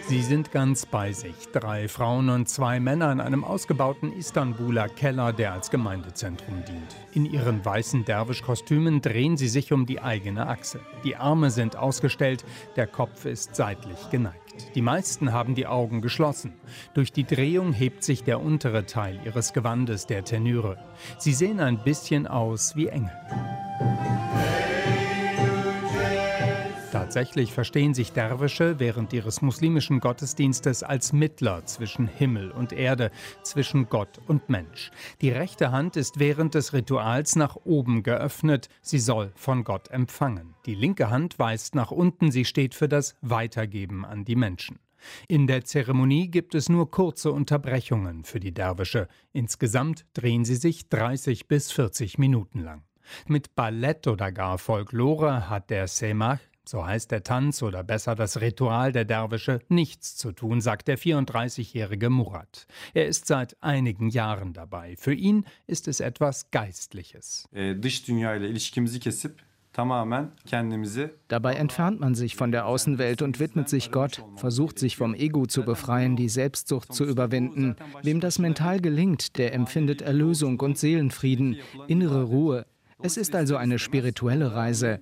Sie 0.08 0.22
sind 0.22 0.52
ganz 0.52 0.86
bei 0.86 1.12
sich. 1.12 1.34
Drei 1.52 1.86
Frauen 1.86 2.30
und 2.30 2.48
zwei 2.48 2.80
Männer 2.80 3.12
in 3.12 3.20
einem 3.20 3.44
ausgebauten 3.44 4.10
Istanbuler 4.10 4.88
Keller, 4.88 5.34
der 5.34 5.52
als 5.52 5.70
Gemeindezentrum 5.70 6.64
dient. 6.66 6.96
In 7.12 7.26
ihren 7.26 7.62
weißen 7.62 8.06
Derwisch-Kostümen 8.06 9.02
drehen 9.02 9.36
sie 9.36 9.48
sich 9.48 9.70
um 9.70 9.84
die 9.84 10.00
eigene 10.00 10.46
Achse. 10.46 10.80
Die 11.04 11.16
Arme 11.16 11.50
sind 11.50 11.76
ausgestellt, 11.76 12.42
der 12.76 12.86
Kopf 12.86 13.26
ist 13.26 13.54
seitlich 13.54 13.98
geneigt. 14.10 14.64
Die 14.74 14.80
meisten 14.80 15.34
haben 15.34 15.54
die 15.54 15.66
Augen 15.66 16.00
geschlossen. 16.00 16.54
Durch 16.94 17.12
die 17.12 17.24
Drehung 17.24 17.74
hebt 17.74 18.02
sich 18.02 18.24
der 18.24 18.40
untere 18.40 18.86
Teil 18.86 19.20
ihres 19.26 19.52
Gewandes, 19.52 20.06
der 20.06 20.24
Tenüre. 20.24 20.78
Sie 21.18 21.34
sehen 21.34 21.60
ein 21.60 21.84
bisschen 21.84 22.26
aus 22.26 22.74
wie 22.76 22.88
Engel. 22.88 23.12
Tatsächlich 26.98 27.52
verstehen 27.52 27.94
sich 27.94 28.10
Derwische 28.10 28.80
während 28.80 29.12
ihres 29.12 29.40
muslimischen 29.40 30.00
Gottesdienstes 30.00 30.82
als 30.82 31.12
Mittler 31.12 31.64
zwischen 31.64 32.08
Himmel 32.08 32.50
und 32.50 32.72
Erde, 32.72 33.12
zwischen 33.44 33.88
Gott 33.88 34.18
und 34.26 34.48
Mensch. 34.48 34.90
Die 35.20 35.30
rechte 35.30 35.70
Hand 35.70 35.96
ist 35.96 36.18
während 36.18 36.56
des 36.56 36.72
Rituals 36.72 37.36
nach 37.36 37.54
oben 37.54 38.02
geöffnet, 38.02 38.68
sie 38.82 38.98
soll 38.98 39.30
von 39.36 39.62
Gott 39.62 39.92
empfangen. 39.92 40.56
Die 40.66 40.74
linke 40.74 41.08
Hand 41.08 41.38
weist 41.38 41.76
nach 41.76 41.92
unten, 41.92 42.32
sie 42.32 42.44
steht 42.44 42.74
für 42.74 42.88
das 42.88 43.14
Weitergeben 43.20 44.04
an 44.04 44.24
die 44.24 44.36
Menschen. 44.36 44.80
In 45.28 45.46
der 45.46 45.64
Zeremonie 45.64 46.28
gibt 46.28 46.56
es 46.56 46.68
nur 46.68 46.90
kurze 46.90 47.30
Unterbrechungen 47.30 48.24
für 48.24 48.40
die 48.40 48.52
Derwische. 48.52 49.06
Insgesamt 49.32 50.04
drehen 50.14 50.44
sie 50.44 50.56
sich 50.56 50.88
30 50.88 51.46
bis 51.46 51.70
40 51.70 52.18
Minuten 52.18 52.58
lang. 52.58 52.82
Mit 53.26 53.54
Ballett 53.54 54.06
oder 54.06 54.32
gar 54.32 54.58
Folklore 54.58 55.48
hat 55.48 55.70
der 55.70 55.86
Semach 55.88 56.40
so 56.68 56.84
heißt 56.84 57.10
der 57.10 57.22
Tanz 57.22 57.62
oder 57.62 57.82
besser 57.82 58.14
das 58.14 58.40
Ritual 58.40 58.92
der 58.92 59.04
Derwische, 59.04 59.60
nichts 59.68 60.16
zu 60.16 60.32
tun, 60.32 60.60
sagt 60.60 60.88
der 60.88 60.98
34-jährige 60.98 62.10
Murat. 62.10 62.66
Er 62.94 63.06
ist 63.06 63.26
seit 63.26 63.56
einigen 63.62 64.10
Jahren 64.10 64.52
dabei. 64.52 64.94
Für 64.98 65.14
ihn 65.14 65.46
ist 65.66 65.88
es 65.88 66.00
etwas 66.00 66.50
Geistliches. 66.50 67.48
Dabei 71.28 71.54
entfernt 71.54 72.00
man 72.00 72.14
sich 72.14 72.34
von 72.34 72.50
der 72.50 72.66
Außenwelt 72.66 73.22
und 73.22 73.38
widmet 73.38 73.68
sich 73.68 73.92
Gott, 73.92 74.24
versucht 74.36 74.78
sich 74.78 74.96
vom 74.96 75.14
Ego 75.14 75.46
zu 75.46 75.62
befreien, 75.62 76.16
die 76.16 76.28
Selbstsucht 76.28 76.92
zu 76.92 77.04
überwinden. 77.04 77.76
Wem 78.02 78.20
das 78.20 78.38
mental 78.38 78.80
gelingt, 78.80 79.38
der 79.38 79.54
empfindet 79.54 80.02
Erlösung 80.02 80.58
und 80.60 80.78
Seelenfrieden, 80.78 81.58
innere 81.86 82.24
Ruhe, 82.24 82.66
es 83.00 83.16
ist 83.16 83.34
also 83.34 83.56
eine 83.56 83.78
spirituelle 83.78 84.54
Reise. 84.54 85.00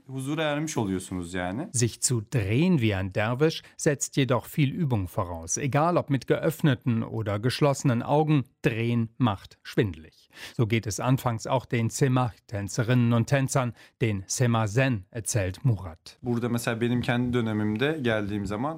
Sich 1.73 2.01
zu 2.03 2.21
drehen 2.21 2.81
wie 2.81 2.95
ein 2.95 3.13
Derwisch 3.13 3.63
setzt 3.77 4.17
jedoch 4.17 4.47
viel 4.47 4.71
Übung 4.71 5.09
voraus. 5.09 5.57
Egal 5.57 5.97
ob 5.97 6.11
mit 6.11 6.27
geöffneten 6.27 7.03
oder 7.03 7.39
geschlossenen 7.39 8.03
Augen, 8.03 8.45
drehen 8.63 9.11
macht 9.19 9.59
schwindlig. 9.63 10.26
So 10.57 10.67
geht 10.67 10.87
es 10.87 11.01
anfangs 11.01 11.47
auch 11.47 11.67
den 11.67 11.91
Semah-Tänzerinnen 11.91 13.13
und 13.13 13.27
Tänzern, 13.27 13.73
den 14.01 14.25
Semazen, 14.27 15.05
erzählt 15.11 15.65
Murat. 15.65 16.19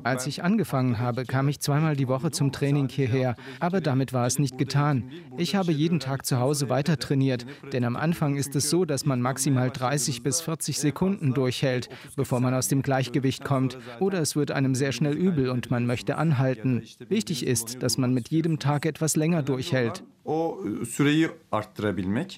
Als 0.05 0.27
ich 0.27 0.43
angefangen 0.43 0.99
habe, 0.99 1.25
kam 1.25 1.49
ich 1.49 1.61
zweimal 1.61 1.97
die 1.97 2.09
Woche 2.09 2.31
zum 2.31 2.53
Training 2.53 2.89
hierher, 2.89 3.35
aber 3.61 3.81
damit 3.81 4.13
war 4.13 4.27
es 4.27 4.39
nicht 4.39 4.59
getan. 4.59 5.11
Ich 5.37 5.55
habe 5.55 5.73
jeden 5.73 6.01
Tag 6.01 6.27
zu 6.27 6.39
Hause 6.39 6.69
weiter 6.69 6.99
trainiert, 6.99 7.47
denn 7.73 7.85
am 7.85 7.97
Anfang 7.97 8.37
ist 8.37 8.57
es 8.57 8.71
so, 8.71 8.85
dass 8.85 9.05
man 9.05 9.21
maximal 9.21 9.71
30 9.71 10.23
bis 10.23 10.41
40 10.41 10.79
Sekunden 10.79 11.35
durchhält, 11.35 11.89
bevor 12.17 12.41
man 12.41 12.55
aus 12.55 12.69
dem 12.69 12.83
Gleichgewicht 12.83 13.45
kommt, 13.45 13.79
oder 14.01 14.21
es 14.21 14.37
wird 14.37 14.51
einem 14.51 14.75
sehr 14.75 14.93
schnell 14.93 15.17
übel 15.17 15.51
und 15.51 15.71
man 15.71 15.87
möchte 15.87 16.17
anhalten. 16.17 16.83
Wichtig 17.09 17.47
ist, 17.47 17.83
dass 17.83 17.99
man 17.99 18.15
mit 18.15 18.29
jedem 18.29 18.59
Tag 18.59 18.87
etwas 18.87 19.17
länger 19.17 19.43
durchhält. 19.43 20.05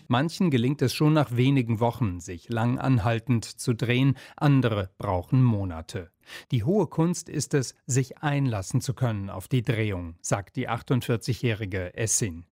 Manchen 0.09 0.51
gelingt 0.51 0.83
es 0.83 0.95
schon 0.95 1.13
nach 1.13 1.37
wenigen 1.37 1.81
Wochen, 1.81 2.21
sich 2.21 2.49
lang 2.49 2.79
anhaltend 2.79 3.45
zu 3.45 3.75
drehen, 3.75 4.17
andere 4.37 4.91
brauchen 4.99 5.43
Monate. 5.43 6.11
Die 6.51 6.65
hohe 6.65 6.87
Kunst 6.87 7.29
ist 7.29 7.55
es, 7.55 7.75
sich 7.87 8.19
einlassen 8.19 8.81
zu 8.81 8.95
können 8.95 9.31
auf 9.31 9.49
die 9.49 9.63
Drehung, 9.63 10.15
sagt 10.21 10.57
die 10.57 10.69
48-jährige 10.69 11.95
Essin. 11.95 12.45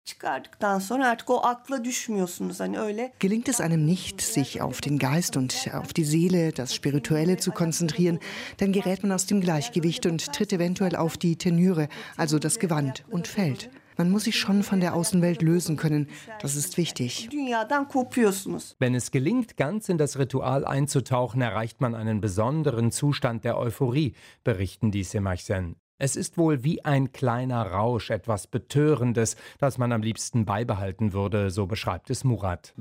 Gelingt 3.19 3.49
es 3.49 3.61
einem 3.61 3.85
nicht, 3.85 4.21
sich 4.21 4.61
auf 4.61 4.81
den 4.81 4.99
Geist 4.99 5.37
und 5.37 5.69
auf 5.73 5.93
die 5.93 6.05
Seele, 6.05 6.51
das 6.51 6.73
Spirituelle 6.73 7.37
zu 7.37 7.51
konzentrieren, 7.51 8.19
dann 8.57 8.71
gerät 8.71 9.03
man 9.03 9.11
aus 9.11 9.25
dem 9.25 9.41
Gleichgewicht 9.41 10.05
und 10.05 10.33
tritt 10.33 10.53
eventuell 10.53 10.95
auf 10.95 11.17
die 11.17 11.37
Tenüre, 11.37 11.87
also 12.15 12.39
das 12.39 12.59
Gewand, 12.59 13.05
und 13.09 13.27
fällt. 13.27 13.69
Man 13.97 14.11
muss 14.11 14.25
sich 14.25 14.37
schon 14.37 14.63
von 14.63 14.79
der 14.79 14.93
Außenwelt 14.93 15.41
lösen 15.41 15.75
können. 15.75 16.07
Das 16.39 16.55
ist 16.55 16.77
wichtig. 16.77 17.29
Wenn 18.79 18.95
es 18.95 19.11
gelingt, 19.11 19.57
ganz 19.57 19.89
in 19.89 19.97
das 19.97 20.19
Ritual 20.19 20.65
einzutauchen, 20.65 21.41
erreicht 21.41 21.81
man 21.81 21.95
einen 21.95 22.21
besonderen 22.21 22.91
Zustand 22.91 23.43
der 23.43 23.57
Euphorie, 23.57 24.13
berichten 24.43 24.91
die 24.91 25.03
Semachsen. 25.03 25.75
Es 25.99 26.15
ist 26.15 26.37
wohl 26.37 26.63
wie 26.63 26.85
ein 26.85 27.11
kleiner 27.11 27.63
Rausch, 27.63 28.11
etwas 28.11 28.45
Betörendes, 28.45 29.35
das 29.57 29.79
man 29.79 29.91
am 29.91 30.03
liebsten 30.03 30.45
beibehalten 30.45 31.11
würde, 31.11 31.49
so 31.49 31.65
beschreibt 31.65 32.11
es 32.11 32.23
Murat. 32.23 32.75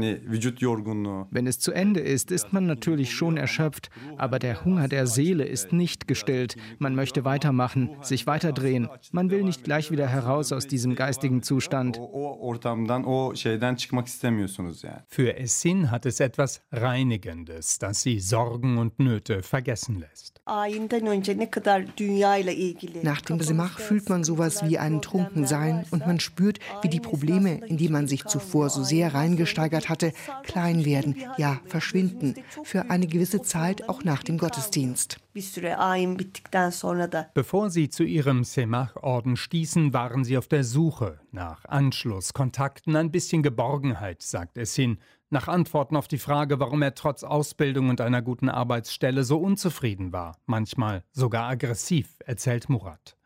Wenn 0.00 1.46
es 1.46 1.58
zu 1.58 1.72
Ende 1.72 2.00
ist, 2.00 2.30
ist 2.30 2.52
man 2.52 2.66
natürlich 2.66 3.12
schon 3.12 3.36
erschöpft, 3.36 3.90
aber 4.16 4.38
der 4.38 4.64
Hunger 4.64 4.88
der 4.88 5.06
Seele 5.06 5.44
ist 5.44 5.72
nicht 5.72 6.08
gestillt. 6.08 6.56
Man 6.78 6.94
möchte 6.94 7.24
weitermachen, 7.24 7.90
sich 8.00 8.26
weiterdrehen. 8.26 8.88
Man 9.10 9.30
will 9.30 9.42
nicht 9.42 9.64
gleich 9.64 9.90
wieder 9.90 10.06
heraus 10.06 10.52
aus 10.52 10.66
diesem 10.66 10.94
geistigen 10.94 11.42
Zustand. 11.42 12.00
Für 15.08 15.36
Essin 15.36 15.90
hat 15.90 16.06
es 16.06 16.20
etwas 16.20 16.62
Reinigendes, 16.72 17.78
das 17.78 18.02
sie 18.02 18.20
Sorgen 18.20 18.78
und 18.78 18.98
Nöte 18.98 19.42
vergessen 19.42 20.00
lässt. 20.00 20.40
Nach 23.02 23.20
dem 23.20 23.40
Semach 23.40 23.78
fühlt 23.78 24.08
man 24.08 24.24
sowas 24.24 24.64
wie 24.66 24.78
ein 24.78 25.02
Trunkensein 25.02 25.84
und 25.90 26.06
man 26.06 26.18
spürt, 26.18 26.58
wie 26.82 26.88
die 26.88 27.00
Probleme, 27.00 27.64
in 27.66 27.76
die 27.76 27.88
man 27.88 28.08
sich 28.08 28.24
zuvor 28.24 28.70
so 28.70 28.82
sehr 28.82 29.14
reingesteigert 29.14 29.81
hatte, 29.88 30.12
klein 30.42 30.84
werden, 30.84 31.16
ja 31.36 31.60
verschwinden, 31.66 32.34
für 32.64 32.90
eine 32.90 33.06
gewisse 33.06 33.42
Zeit 33.42 33.88
auch 33.88 34.04
nach 34.04 34.22
dem 34.22 34.38
Gottesdienst. 34.38 35.18
Bevor 37.34 37.70
sie 37.70 37.88
zu 37.88 38.04
ihrem 38.04 38.44
Semach-Orden 38.44 39.36
stießen, 39.36 39.92
waren 39.94 40.24
sie 40.24 40.36
auf 40.36 40.48
der 40.48 40.64
Suche 40.64 41.20
nach 41.30 41.64
Anschluss, 41.64 42.34
Kontakten, 42.34 42.96
ein 42.96 43.10
bisschen 43.10 43.42
Geborgenheit, 43.42 44.22
sagt 44.22 44.58
Essin, 44.58 44.98
nach 45.30 45.48
Antworten 45.48 45.96
auf 45.96 46.08
die 46.08 46.18
Frage, 46.18 46.60
warum 46.60 46.82
er 46.82 46.94
trotz 46.94 47.24
Ausbildung 47.24 47.88
und 47.88 48.02
einer 48.02 48.20
guten 48.20 48.50
Arbeitsstelle 48.50 49.24
so 49.24 49.38
unzufrieden 49.38 50.12
war, 50.12 50.36
manchmal 50.44 51.04
sogar 51.10 51.48
aggressiv, 51.48 52.18
erzählt 52.26 52.68
Murat. 52.68 53.16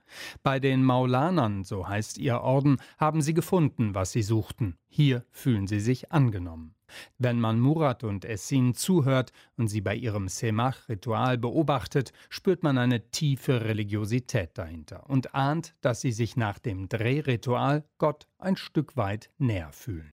Bei 0.43 0.61
den 0.61 0.85
Maulanern, 0.85 1.65
so 1.65 1.89
heißt 1.89 2.19
ihr 2.19 2.41
Orden, 2.41 2.77
haben 2.99 3.23
sie 3.23 3.35
gefunden, 3.35 3.95
was 3.95 4.13
sie 4.13 4.23
suchten. 4.23 4.77
Hier 4.89 5.25
fühlen 5.31 5.67
sie 5.67 5.81
sich 5.81 6.13
angenommen. 6.13 6.76
Wenn 7.19 7.41
man 7.41 7.61
Murat 7.61 8.05
und 8.05 8.25
Essin 8.25 8.75
zuhört 8.75 9.33
und 9.57 9.69
sie 9.69 9.81
bei 9.81 9.95
ihrem 9.95 10.29
Semach-Ritual 10.29 11.39
beobachtet, 11.39 12.13
spürt 12.29 12.63
man 12.63 12.79
eine 12.79 13.11
tiefe 13.11 13.65
Religiosität 13.65 14.51
dahinter 14.59 15.09
und 15.09 15.35
ahnt, 15.35 15.75
dass 15.81 16.01
sie 16.01 16.13
sich 16.13 16.37
nach 16.37 16.59
dem 16.59 16.89
Drehritual 16.89 17.85
Gott 17.99 18.27
ein 18.39 18.57
Stück 18.57 18.97
weit 18.97 19.31
näher 19.39 19.73
fühlen. 19.73 20.11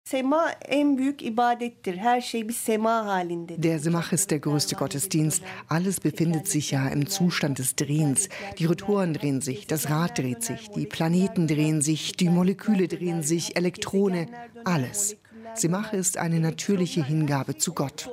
Der 3.58 3.80
Semach 3.80 4.12
ist 4.12 4.32
der 4.32 4.40
größte 4.40 4.76
Gottesdienst. 4.76 5.44
Alles 5.68 6.00
befindet 6.00 6.48
sich 6.48 6.72
ja 6.72 6.88
im 6.88 7.08
Zustand 7.08 7.60
des 7.60 7.76
Drehens. 7.76 8.30
Die 8.60 8.66
Rotoren 8.66 9.14
drehen 9.14 9.42
sich, 9.42 9.68
das 9.68 9.90
Rad 9.90 10.18
dreht 10.18 10.44
sich, 10.44 10.70
die 10.70 10.86
Planeten 10.86 11.48
drehen 11.48 11.82
sich, 11.82 12.14
die 12.14 12.30
Moleküle 12.30 12.88
drehen 12.88 13.24
sich, 13.24 13.56
Elektrone, 13.56 14.28
alles. 14.64 15.18
Semache 15.56 15.98
ist 15.98 16.18
eine 16.18 16.40
natürliche 16.40 17.04
Hingabe 17.04 17.58
zu 17.58 17.74
Gott. 17.74 18.10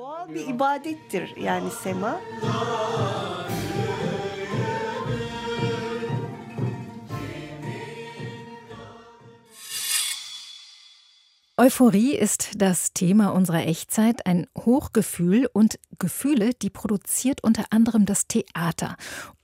Euphorie 11.57 12.15
ist 12.15 12.49
das 12.55 12.93
Thema 12.93 13.29
unserer 13.29 13.67
Echtzeit, 13.67 14.25
ein 14.25 14.47
Hochgefühl 14.57 15.47
und 15.53 15.77
Gefühle, 15.99 16.55
die 16.55 16.71
produziert 16.71 17.43
unter 17.43 17.65
anderem 17.69 18.07
das 18.07 18.25
Theater. 18.25 18.95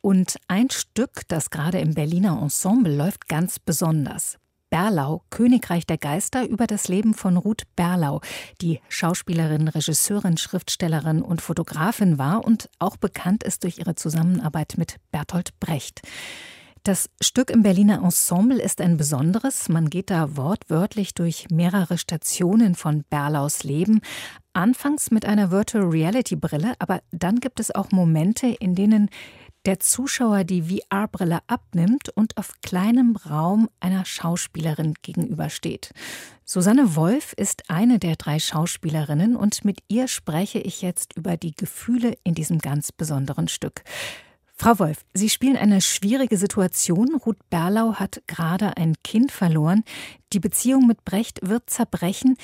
Und 0.02 0.38
ein 0.48 0.72
Stück, 0.72 1.28
das 1.28 1.52
gerade 1.52 1.80
im 1.80 1.94
Berliner 1.94 2.40
Ensemble 2.42 2.96
läuft, 2.96 3.28
ganz 3.28 3.60
besonders. 3.60 4.40
Berlau, 4.70 5.24
Königreich 5.30 5.86
der 5.86 5.98
Geister, 5.98 6.48
über 6.48 6.68
das 6.68 6.88
Leben 6.88 7.14
von 7.14 7.38
Ruth 7.38 7.64
Berlau, 7.76 8.22
die 8.62 8.80
Schauspielerin, 8.90 9.68
Regisseurin, 9.68 10.38
Schriftstellerin 10.38 11.22
und 11.22 11.42
Fotografin 11.42 12.18
war 12.18 12.46
und 12.46 12.70
auch 12.80 12.98
bekannt 12.98 13.44
ist 13.44 13.64
durch 13.64 13.78
ihre 13.80 13.96
Zusammenarbeit 13.96 14.76
mit 14.78 14.98
Bertolt 15.12 15.58
Brecht. 15.60 16.02
Das 16.88 17.10
Stück 17.22 17.50
im 17.50 17.64
Berliner 17.64 18.02
Ensemble 18.02 18.62
ist 18.62 18.80
ein 18.80 18.96
besonderes. 18.96 19.68
Man 19.68 19.90
geht 19.90 20.10
da 20.10 20.38
wortwörtlich 20.38 21.14
durch 21.14 21.48
mehrere 21.52 21.98
Stationen 21.98 22.76
von 22.76 23.04
Berlaus 23.10 23.64
Leben. 23.64 24.00
Anfangs 24.54 25.12
mit 25.12 25.26
einer 25.26 25.52
Virtual 25.52 25.84
Reality 25.84 26.38
Brille, 26.38 26.76
aber 26.80 27.02
dann 27.12 27.42
gibt 27.42 27.60
es 27.60 27.76
auch 27.76 27.92
Momente, 27.92 28.48
in 28.48 28.74
denen 28.74 29.10
der 29.68 29.82
Zuschauer 29.82 30.46
die 30.46 30.62
VR-Brille 30.62 31.40
abnimmt 31.48 32.10
und 32.16 32.38
auf 32.38 32.54
kleinem 32.62 33.18
Raum 33.18 33.70
einer 33.82 34.06
Schauspielerin 34.06 34.94
gegenübersteht. 35.02 35.94
Susanne 36.46 36.96
Wolf 36.96 37.34
ist 37.34 37.70
eine 37.70 38.00
der 38.00 38.16
drei 38.16 38.40
Schauspielerinnen 38.40 39.36
und 39.36 39.66
mit 39.66 39.82
ihr 39.90 40.08
spreche 40.08 40.60
ich 40.60 40.82
jetzt 40.82 41.18
über 41.18 41.36
die 41.36 41.52
Gefühle 41.52 42.18
in 42.24 42.34
diesem 42.34 42.60
ganz 42.60 42.94
besonderen 42.94 43.50
Stück. 43.50 43.84
Frau 44.56 44.80
Wolf, 44.80 45.06
Sie 45.14 45.30
spielen 45.30 45.58
eine 45.58 45.82
schwierige 45.82 46.38
Situation. 46.38 47.16
Ruth 47.16 47.50
Berlau 47.50 47.96
hat 47.96 48.24
gerade 48.26 48.78
ein 48.78 48.96
Kind 49.04 49.34
verloren. 49.34 49.84
Die 50.32 50.40
Beziehung 50.40 50.88
mit 50.88 51.04
Brecht 51.04 51.42
wird 51.44 51.70
zerbrechen. 51.70 52.38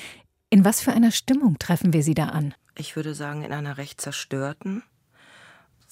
In 0.50 0.64
was 0.66 0.82
für 0.82 0.92
einer 0.92 1.10
Stimmung 1.10 1.58
treffen 1.58 1.94
wir 1.94 2.02
Sie 2.02 2.14
da 2.14 2.26
an? 2.26 2.54
Ich 2.76 2.96
würde 2.96 3.14
sagen, 3.14 3.42
in 3.42 3.52
einer 3.52 3.78
recht 3.78 4.00
zerstörten 4.00 4.82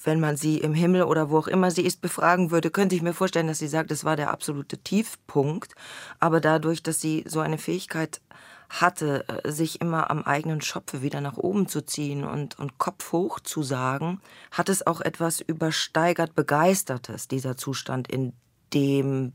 wenn 0.03 0.19
man 0.19 0.37
sie 0.37 0.57
im 0.57 0.73
Himmel 0.73 1.03
oder 1.03 1.29
wo 1.29 1.37
auch 1.37 1.47
immer 1.47 1.71
sie 1.71 1.83
ist 1.83 2.01
befragen 2.01 2.51
würde, 2.51 2.71
könnte 2.71 2.95
ich 2.95 3.01
mir 3.01 3.13
vorstellen, 3.13 3.47
dass 3.47 3.59
sie 3.59 3.67
sagt, 3.67 3.91
es 3.91 4.03
war 4.03 4.15
der 4.15 4.31
absolute 4.31 4.77
Tiefpunkt. 4.77 5.75
Aber 6.19 6.41
dadurch, 6.41 6.83
dass 6.83 6.99
sie 6.99 7.23
so 7.27 7.39
eine 7.39 7.57
Fähigkeit 7.57 8.21
hatte, 8.69 9.25
äh, 9.27 9.51
sich 9.51 9.81
immer 9.81 10.09
am 10.09 10.23
eigenen 10.23 10.61
Schopfe 10.61 11.01
wieder 11.01 11.21
nach 11.21 11.37
oben 11.37 11.67
zu 11.67 11.85
ziehen 11.85 12.23
und, 12.23 12.57
und 12.59 12.77
Kopf 12.77 13.11
hoch 13.11 13.39
zu 13.39 13.63
sagen, 13.63 14.19
hat 14.51 14.69
es 14.69 14.85
auch 14.85 15.01
etwas 15.01 15.39
übersteigert 15.41 16.35
Begeistertes, 16.35 17.27
dieser 17.27 17.55
Zustand, 17.55 18.07
in 18.07 18.33
dem 18.73 19.33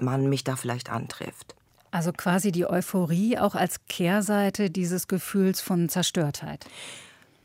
man 0.00 0.28
mich 0.28 0.44
da 0.44 0.56
vielleicht 0.56 0.90
antrifft. 0.90 1.54
Also 1.90 2.12
quasi 2.12 2.52
die 2.52 2.66
Euphorie 2.66 3.38
auch 3.38 3.56
als 3.56 3.84
Kehrseite 3.86 4.70
dieses 4.70 5.08
Gefühls 5.08 5.60
von 5.60 5.88
Zerstörtheit. 5.88 6.66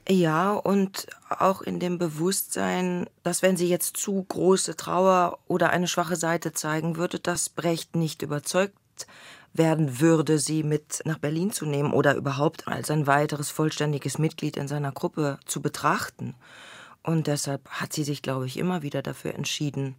Ja, 0.08 0.54
und 0.54 1.08
auch 1.30 1.62
in 1.62 1.80
dem 1.80 1.98
Bewusstsein, 1.98 3.10
dass 3.24 3.42
wenn 3.42 3.58
sie 3.58 3.68
jetzt 3.68 3.98
zu 3.98 4.24
große 4.24 4.76
Trauer 4.76 5.40
oder 5.48 5.72
eine 5.72 5.88
schwache 5.88 6.16
Seite 6.16 6.54
zeigen 6.54 6.96
würde, 6.96 7.20
dass 7.20 7.50
Brecht 7.50 7.96
nicht 7.96 8.22
überzeugt 8.22 8.76
werden 9.54 10.00
würde, 10.00 10.38
sie 10.38 10.64
mit 10.64 11.02
nach 11.06 11.18
Berlin 11.18 11.52
zu 11.52 11.66
nehmen 11.66 11.92
oder 11.92 12.16
überhaupt 12.16 12.68
als 12.68 12.92
ein 12.92 13.08
weiteres 13.08 13.50
vollständiges 13.50 14.20
Mitglied 14.20 14.58
in 14.58 14.68
seiner 14.68 14.92
Gruppe 14.92 15.40
zu 15.46 15.62
betrachten. 15.62 16.36
Und 17.02 17.28
deshalb 17.28 17.68
hat 17.70 17.94
sie 17.94 18.04
sich, 18.04 18.22
glaube 18.22 18.46
ich, 18.46 18.58
immer 18.58 18.84
wieder 18.84 19.02
dafür 19.02 19.34
entschieden, 19.34 19.96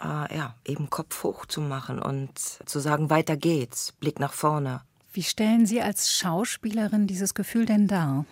äh, 0.00 0.36
ja, 0.36 0.54
eben 0.64 0.88
Kopf 0.90 1.22
hoch 1.22 1.44
zu 1.46 1.60
machen 1.60 1.98
und 1.98 2.38
zu 2.38 2.78
sagen, 2.80 3.10
weiter 3.10 3.36
geht's, 3.36 3.92
Blick 3.92 4.20
nach 4.20 4.32
vorne. 4.32 4.80
Wie 5.12 5.22
stellen 5.22 5.66
Sie 5.66 5.80
als 5.80 6.10
Schauspielerin 6.12 7.06
dieses 7.06 7.34
Gefühl 7.34 7.66
denn 7.66 7.86
dar? 7.86 8.24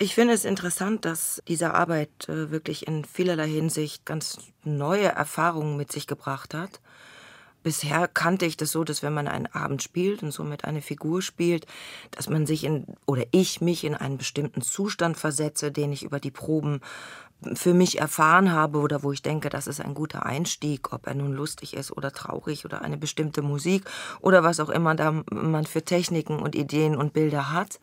Ich 0.00 0.14
finde 0.14 0.32
es 0.32 0.44
interessant, 0.44 1.04
dass 1.04 1.42
diese 1.48 1.74
Arbeit 1.74 2.28
äh, 2.28 2.52
wirklich 2.52 2.86
in 2.86 3.04
vielerlei 3.04 3.48
Hinsicht 3.48 4.06
ganz 4.06 4.38
neue 4.62 5.08
Erfahrungen 5.08 5.76
mit 5.76 5.90
sich 5.90 6.06
gebracht 6.06 6.54
hat. 6.54 6.80
Bisher 7.64 8.06
kannte 8.06 8.46
ich 8.46 8.56
das 8.56 8.70
so, 8.70 8.84
dass 8.84 9.02
wenn 9.02 9.12
man 9.12 9.26
einen 9.26 9.46
Abend 9.46 9.82
spielt 9.82 10.22
und 10.22 10.30
somit 10.30 10.64
eine 10.64 10.82
Figur 10.82 11.20
spielt, 11.20 11.66
dass 12.12 12.28
man 12.28 12.46
sich 12.46 12.62
in 12.62 12.86
oder 13.06 13.24
ich 13.32 13.60
mich 13.60 13.82
in 13.82 13.96
einen 13.96 14.18
bestimmten 14.18 14.62
Zustand 14.62 15.16
versetze, 15.16 15.72
den 15.72 15.90
ich 15.90 16.04
über 16.04 16.20
die 16.20 16.30
Proben 16.30 16.80
für 17.54 17.74
mich 17.74 17.98
erfahren 17.98 18.52
habe 18.52 18.78
oder 18.78 19.02
wo 19.02 19.10
ich 19.10 19.22
denke, 19.22 19.48
das 19.48 19.66
ist 19.66 19.80
ein 19.80 19.94
guter 19.94 20.24
Einstieg, 20.24 20.92
ob 20.92 21.08
er 21.08 21.14
nun 21.14 21.32
lustig 21.32 21.74
ist 21.74 21.90
oder 21.90 22.12
traurig 22.12 22.64
oder 22.64 22.82
eine 22.82 22.98
bestimmte 22.98 23.42
Musik 23.42 23.84
oder 24.20 24.44
was 24.44 24.60
auch 24.60 24.70
immer 24.70 24.94
da 24.94 25.24
man 25.30 25.66
für 25.66 25.82
Techniken 25.82 26.38
und 26.38 26.54
Ideen 26.54 26.96
und 26.96 27.12
Bilder 27.12 27.52
hat. 27.52 27.80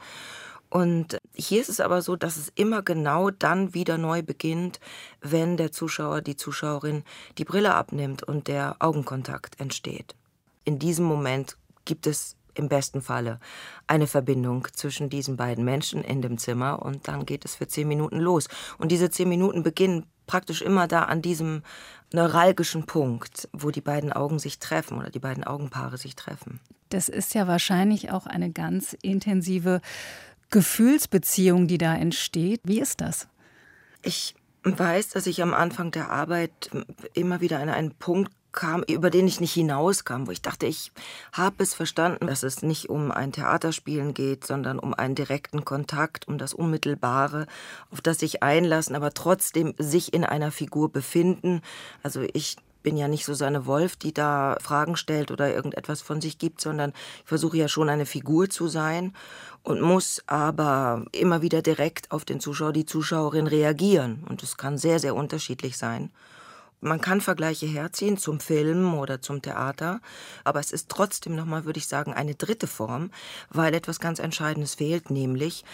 Und 0.69 1.17
hier 1.33 1.61
ist 1.61 1.69
es 1.69 1.79
aber 1.79 2.01
so, 2.01 2.15
dass 2.15 2.37
es 2.37 2.51
immer 2.55 2.81
genau 2.81 3.29
dann 3.29 3.73
wieder 3.73 3.97
neu 3.97 4.23
beginnt, 4.23 4.79
wenn 5.21 5.57
der 5.57 5.71
Zuschauer, 5.71 6.21
die 6.21 6.35
Zuschauerin 6.35 7.03
die 7.37 7.45
Brille 7.45 7.73
abnimmt 7.73 8.23
und 8.23 8.47
der 8.47 8.75
Augenkontakt 8.79 9.59
entsteht. 9.59 10.15
In 10.63 10.79
diesem 10.79 11.05
Moment 11.05 11.57
gibt 11.85 12.07
es 12.07 12.35
im 12.55 12.69
besten 12.69 13.01
Falle 13.01 13.39
eine 13.85 14.07
Verbindung 14.07 14.67
zwischen 14.73 15.09
diesen 15.09 15.37
beiden 15.37 15.63
Menschen 15.63 16.03
in 16.03 16.21
dem 16.21 16.37
Zimmer 16.37 16.81
und 16.81 17.07
dann 17.07 17.25
geht 17.25 17.45
es 17.45 17.55
für 17.55 17.67
zehn 17.67 17.87
Minuten 17.87 18.19
los. 18.19 18.47
Und 18.77 18.91
diese 18.91 19.09
zehn 19.09 19.29
Minuten 19.29 19.61
beginnen 19.61 20.05
praktisch 20.25 20.61
immer 20.61 20.87
da 20.87 21.03
an 21.03 21.21
diesem 21.21 21.61
neuralgischen 22.13 22.85
Punkt, 22.85 23.47
wo 23.51 23.71
die 23.71 23.81
beiden 23.81 24.11
Augen 24.11 24.39
sich 24.39 24.59
treffen 24.59 24.97
oder 24.97 25.09
die 25.09 25.19
beiden 25.19 25.43
Augenpaare 25.43 25.97
sich 25.97 26.15
treffen. 26.15 26.59
Das 26.89 27.09
ist 27.09 27.33
ja 27.33 27.47
wahrscheinlich 27.47 28.11
auch 28.11 28.25
eine 28.25 28.51
ganz 28.51 28.93
intensive 28.93 29.81
Gefühlsbeziehung, 30.49 31.67
die 31.67 31.77
da 31.77 31.95
entsteht. 31.95 32.61
Wie 32.63 32.79
ist 32.79 33.01
das? 33.01 33.27
Ich 34.01 34.35
weiß, 34.63 35.09
dass 35.09 35.27
ich 35.27 35.41
am 35.41 35.53
Anfang 35.53 35.91
der 35.91 36.09
Arbeit 36.09 36.69
immer 37.13 37.41
wieder 37.41 37.59
an 37.59 37.69
einen 37.69 37.91
Punkt 37.91 38.31
kam, 38.55 38.83
über 38.83 39.11
den 39.11 39.27
ich 39.27 39.39
nicht 39.41 39.53
hinauskam, 39.53 40.25
wo 40.25 40.31
ich 40.31 40.41
dachte, 40.41 40.65
ich 40.65 40.91
habe 41.33 41.61
es 41.61 41.73
verstanden, 41.73 42.25
dass 42.27 42.41
es 42.41 42.63
nicht 42.63 42.89
um 42.89 43.11
ein 43.11 43.31
Theaterspielen 43.31 44.13
geht, 44.13 44.47
sondern 44.47 44.79
um 44.79 44.93
einen 44.93 45.13
direkten 45.13 45.65
Kontakt, 45.65 46.27
um 46.27 46.37
das 46.37 46.53
Unmittelbare, 46.53 47.45
auf 47.91 48.01
das 48.01 48.19
sich 48.19 48.41
einlassen, 48.41 48.95
aber 48.95 49.13
trotzdem 49.13 49.75
sich 49.77 50.13
in 50.13 50.23
einer 50.23 50.51
Figur 50.51 50.91
befinden. 50.91 51.61
Also 52.01 52.21
ich 52.33 52.55
bin 52.85 52.97
ja 52.97 53.07
nicht 53.07 53.25
Susanne 53.25 53.65
Wolf, 53.65 53.95
die 53.95 54.13
da 54.13 54.57
Fragen 54.61 54.95
stellt 54.95 55.31
oder 55.31 55.51
irgendetwas 55.51 56.03
von 56.03 56.21
sich 56.21 56.37
gibt, 56.37 56.61
sondern 56.61 56.93
ich 57.23 57.27
versuche 57.27 57.57
ja 57.57 57.67
schon 57.67 57.89
eine 57.89 58.05
Figur 58.05 58.47
zu 58.47 58.67
sein 58.67 59.15
und 59.63 59.81
muss 59.81 60.21
aber 60.27 61.03
immer 61.11 61.41
wieder 61.41 61.63
direkt 61.63 62.11
auf 62.11 62.25
den 62.25 62.39
Zuschauer, 62.39 62.73
die 62.73 62.85
Zuschauerin 62.85 63.47
reagieren. 63.47 64.23
Und 64.29 64.43
es 64.43 64.55
kann 64.55 64.77
sehr, 64.77 64.99
sehr 64.99 65.15
unterschiedlich 65.15 65.77
sein. 65.77 66.11
Man 66.79 67.01
kann 67.01 67.21
Vergleiche 67.21 67.65
herziehen 67.65 68.17
zum 68.17 68.39
Film 68.39 68.93
oder 68.93 69.19
zum 69.19 69.41
Theater, 69.41 69.99
aber 70.43 70.59
es 70.59 70.71
ist 70.71 70.87
trotzdem 70.87 71.35
nochmal, 71.35 71.65
würde 71.65 71.79
ich 71.79 71.87
sagen, 71.87 72.13
eine 72.13 72.35
dritte 72.35 72.67
Form, 72.67 73.09
weil 73.49 73.73
etwas 73.73 73.99
ganz 73.99 74.19
Entscheidendes 74.19 74.75
fehlt, 74.75 75.09
nämlich 75.09 75.65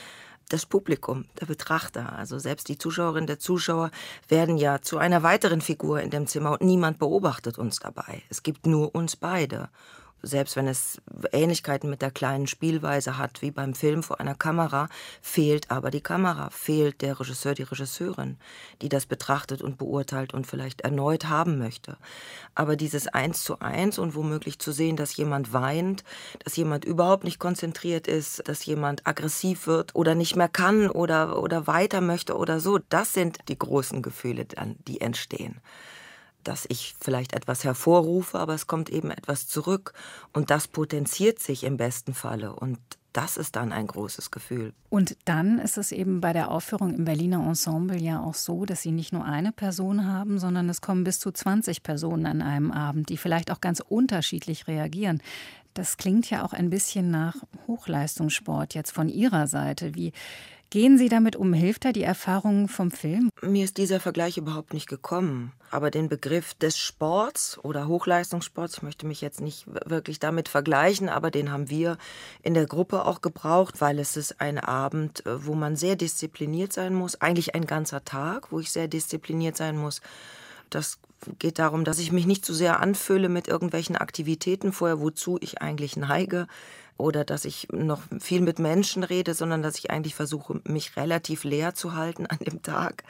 das 0.51 0.65
Publikum, 0.65 1.25
der 1.39 1.45
Betrachter, 1.45 2.13
also 2.13 2.37
selbst 2.39 2.67
die 2.67 2.77
Zuschauerin, 2.77 3.27
der 3.27 3.39
Zuschauer 3.39 3.91
werden 4.27 4.57
ja 4.57 4.81
zu 4.81 4.97
einer 4.97 5.23
weiteren 5.23 5.61
Figur 5.61 6.01
in 6.01 6.09
dem 6.09 6.27
Zimmer 6.27 6.51
und 6.51 6.61
niemand 6.61 6.99
beobachtet 6.99 7.57
uns 7.57 7.79
dabei. 7.79 8.21
Es 8.29 8.43
gibt 8.43 8.65
nur 8.65 8.93
uns 8.93 9.15
beide 9.15 9.69
selbst 10.23 10.55
wenn 10.55 10.67
es 10.67 11.01
Ähnlichkeiten 11.31 11.89
mit 11.89 12.01
der 12.01 12.11
kleinen 12.11 12.47
Spielweise 12.47 13.17
hat, 13.17 13.41
wie 13.41 13.51
beim 13.51 13.73
Film 13.73 14.03
vor 14.03 14.19
einer 14.19 14.35
Kamera, 14.35 14.89
fehlt 15.21 15.71
aber 15.71 15.91
die 15.91 16.01
Kamera, 16.01 16.49
fehlt 16.49 17.01
der 17.01 17.19
Regisseur, 17.19 17.53
die 17.53 17.63
Regisseurin, 17.63 18.37
die 18.81 18.89
das 18.89 19.05
betrachtet 19.05 19.61
und 19.61 19.77
beurteilt 19.77 20.33
und 20.33 20.47
vielleicht 20.47 20.81
erneut 20.81 21.29
haben 21.29 21.57
möchte. 21.57 21.97
Aber 22.55 22.75
dieses 22.75 23.07
Eins 23.07 23.43
zu 23.43 23.59
eins 23.59 23.99
und 23.99 24.15
womöglich 24.15 24.59
zu 24.59 24.71
sehen, 24.71 24.95
dass 24.95 25.15
jemand 25.15 25.53
weint, 25.53 26.03
dass 26.43 26.55
jemand 26.55 26.85
überhaupt 26.85 27.23
nicht 27.23 27.39
konzentriert 27.39 28.07
ist, 28.07 28.47
dass 28.47 28.65
jemand 28.65 29.07
aggressiv 29.07 29.67
wird 29.67 29.95
oder 29.95 30.15
nicht 30.15 30.35
mehr 30.35 30.49
kann 30.49 30.89
oder, 30.89 31.41
oder 31.41 31.67
weiter 31.67 32.01
möchte 32.01 32.35
oder 32.35 32.59
so, 32.59 32.79
das 32.89 33.13
sind 33.13 33.39
die 33.47 33.57
großen 33.57 34.01
Gefühle, 34.01 34.45
die 34.87 35.01
entstehen 35.01 35.61
dass 36.43 36.65
ich 36.69 36.95
vielleicht 36.99 37.33
etwas 37.33 37.63
hervorrufe, 37.63 38.39
aber 38.39 38.53
es 38.53 38.67
kommt 38.67 38.89
eben 38.89 39.11
etwas 39.11 39.47
zurück 39.47 39.93
und 40.33 40.49
das 40.49 40.67
potenziert 40.67 41.39
sich 41.39 41.63
im 41.63 41.77
besten 41.77 42.13
Falle 42.13 42.53
und 42.53 42.79
das 43.13 43.35
ist 43.35 43.57
dann 43.57 43.73
ein 43.73 43.87
großes 43.87 44.31
Gefühl. 44.31 44.73
Und 44.89 45.17
dann 45.25 45.59
ist 45.59 45.77
es 45.77 45.91
eben 45.91 46.21
bei 46.21 46.31
der 46.31 46.49
Aufführung 46.49 46.93
im 46.93 47.03
Berliner 47.03 47.45
Ensemble 47.45 47.97
ja 47.97 48.21
auch 48.21 48.35
so, 48.35 48.65
dass 48.65 48.83
Sie 48.83 48.91
nicht 48.91 49.11
nur 49.11 49.25
eine 49.25 49.51
Person 49.51 50.07
haben, 50.07 50.39
sondern 50.39 50.69
es 50.69 50.79
kommen 50.79 51.03
bis 51.03 51.19
zu 51.19 51.31
20 51.31 51.83
Personen 51.83 52.25
an 52.25 52.41
einem 52.41 52.71
Abend, 52.71 53.09
die 53.09 53.17
vielleicht 53.17 53.51
auch 53.51 53.59
ganz 53.59 53.81
unterschiedlich 53.81 54.67
reagieren. 54.67 55.21
Das 55.73 55.97
klingt 55.97 56.29
ja 56.29 56.43
auch 56.43 56.53
ein 56.53 56.69
bisschen 56.69 57.11
nach 57.11 57.35
Hochleistungssport 57.67 58.75
jetzt 58.75 58.91
von 58.91 59.09
Ihrer 59.09 59.47
Seite. 59.47 59.95
Wie 59.95 60.13
Gehen 60.71 60.97
Sie 60.97 61.09
damit 61.09 61.35
um? 61.35 61.51
Hilft 61.51 61.83
da 61.83 61.91
die 61.91 62.01
Erfahrung 62.01 62.69
vom 62.69 62.91
Film? 62.91 63.29
Mir 63.41 63.65
ist 63.65 63.75
dieser 63.75 63.99
Vergleich 63.99 64.37
überhaupt 64.37 64.73
nicht 64.73 64.87
gekommen. 64.87 65.51
Aber 65.69 65.91
den 65.91 66.07
Begriff 66.07 66.53
des 66.53 66.77
Sports 66.77 67.59
oder 67.61 67.89
Hochleistungssports, 67.89 68.77
ich 68.77 68.81
möchte 68.81 69.05
mich 69.05 69.19
jetzt 69.19 69.41
nicht 69.41 69.65
wirklich 69.67 70.19
damit 70.19 70.47
vergleichen, 70.47 71.09
aber 71.09 71.29
den 71.29 71.51
haben 71.51 71.69
wir 71.69 71.97
in 72.41 72.53
der 72.53 72.67
Gruppe 72.67 73.03
auch 73.03 73.19
gebraucht, 73.19 73.81
weil 73.81 73.99
es 73.99 74.15
ist 74.15 74.39
ein 74.39 74.59
Abend, 74.59 75.25
äh, 75.25 75.45
wo 75.45 75.55
man 75.55 75.75
sehr 75.75 75.97
diszipliniert 75.97 76.71
sein 76.71 76.93
muss. 76.93 77.19
Eigentlich 77.19 77.53
ein 77.53 77.65
ganzer 77.65 78.05
Tag, 78.05 78.53
wo 78.53 78.61
ich 78.61 78.71
sehr 78.71 78.87
diszipliniert 78.87 79.57
sein 79.57 79.75
muss. 79.75 79.99
Das 80.69 80.99
geht 81.37 81.59
darum, 81.59 81.83
dass 81.83 81.99
ich 81.99 82.13
mich 82.13 82.25
nicht 82.25 82.45
zu 82.45 82.53
sehr 82.53 82.79
anfülle 82.79 83.27
mit 83.27 83.49
irgendwelchen 83.49 83.97
Aktivitäten 83.97 84.71
vorher, 84.71 85.01
wozu 85.01 85.37
ich 85.41 85.61
eigentlich 85.61 85.97
neige 85.97 86.47
oder 87.01 87.25
dass 87.25 87.45
ich 87.45 87.67
noch 87.71 88.01
viel 88.19 88.41
mit 88.41 88.59
Menschen 88.59 89.03
rede, 89.03 89.33
sondern 89.33 89.61
dass 89.61 89.77
ich 89.77 89.91
eigentlich 89.91 90.15
versuche, 90.15 90.61
mich 90.63 90.95
relativ 90.95 91.43
leer 91.43 91.73
zu 91.73 91.95
halten 91.95 92.25
an 92.27 92.37
dem 92.37 92.61
Tag. 92.61 93.03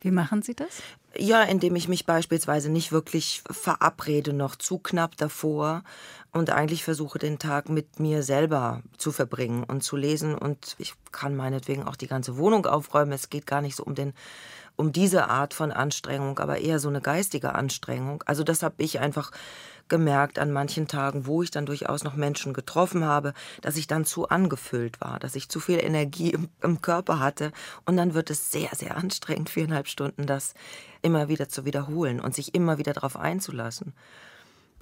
Wie 0.00 0.12
machen 0.12 0.42
Sie 0.42 0.54
das? 0.54 0.80
Ja, 1.16 1.42
indem 1.42 1.74
ich 1.74 1.88
mich 1.88 2.06
beispielsweise 2.06 2.70
nicht 2.70 2.92
wirklich 2.92 3.42
verabrede, 3.50 4.32
noch 4.32 4.54
zu 4.54 4.78
knapp 4.78 5.16
davor 5.16 5.82
und 6.32 6.50
eigentlich 6.50 6.84
versuche, 6.84 7.18
den 7.18 7.40
Tag 7.40 7.68
mit 7.68 7.98
mir 7.98 8.22
selber 8.22 8.82
zu 8.96 9.10
verbringen 9.10 9.64
und 9.64 9.82
zu 9.82 9.96
lesen. 9.96 10.36
Und 10.36 10.76
ich 10.78 10.94
kann 11.10 11.34
meinetwegen 11.34 11.82
auch 11.82 11.96
die 11.96 12.06
ganze 12.06 12.36
Wohnung 12.36 12.66
aufräumen. 12.66 13.10
Es 13.10 13.28
geht 13.28 13.46
gar 13.46 13.60
nicht 13.60 13.74
so 13.74 13.82
um 13.82 13.96
den 13.96 14.12
um 14.76 14.92
diese 14.92 15.28
Art 15.28 15.54
von 15.54 15.72
Anstrengung, 15.72 16.38
aber 16.38 16.58
eher 16.58 16.78
so 16.78 16.88
eine 16.88 17.00
geistige 17.00 17.56
Anstrengung. 17.56 18.22
Also 18.26 18.44
das 18.44 18.62
habe 18.62 18.76
ich 18.78 19.00
einfach 19.00 19.32
gemerkt 19.88 20.38
an 20.38 20.52
manchen 20.52 20.88
Tagen, 20.88 21.26
wo 21.26 21.42
ich 21.42 21.50
dann 21.50 21.66
durchaus 21.66 22.04
noch 22.04 22.14
Menschen 22.14 22.52
getroffen 22.52 23.04
habe, 23.04 23.34
dass 23.60 23.76
ich 23.76 23.86
dann 23.86 24.04
zu 24.04 24.28
angefüllt 24.28 25.00
war, 25.00 25.18
dass 25.18 25.34
ich 25.34 25.48
zu 25.48 25.60
viel 25.60 25.78
Energie 25.82 26.30
im, 26.30 26.48
im 26.62 26.82
Körper 26.82 27.20
hatte. 27.20 27.52
Und 27.84 27.96
dann 27.96 28.14
wird 28.14 28.30
es 28.30 28.50
sehr, 28.50 28.70
sehr 28.74 28.96
anstrengend, 28.96 29.50
viereinhalb 29.50 29.88
Stunden 29.88 30.26
das 30.26 30.54
immer 31.02 31.28
wieder 31.28 31.48
zu 31.48 31.64
wiederholen 31.64 32.20
und 32.20 32.34
sich 32.34 32.54
immer 32.54 32.78
wieder 32.78 32.92
darauf 32.92 33.16
einzulassen 33.16 33.94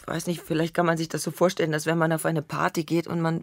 weiß 0.04 0.26
nicht, 0.26 0.42
vielleicht 0.42 0.74
kann 0.74 0.86
man 0.86 0.96
sich 0.96 1.08
das 1.08 1.22
so 1.22 1.30
vorstellen, 1.30 1.72
dass 1.72 1.86
wenn 1.86 1.98
man 1.98 2.12
auf 2.12 2.26
eine 2.26 2.42
Party 2.42 2.84
geht 2.84 3.06
und 3.06 3.20
man 3.20 3.42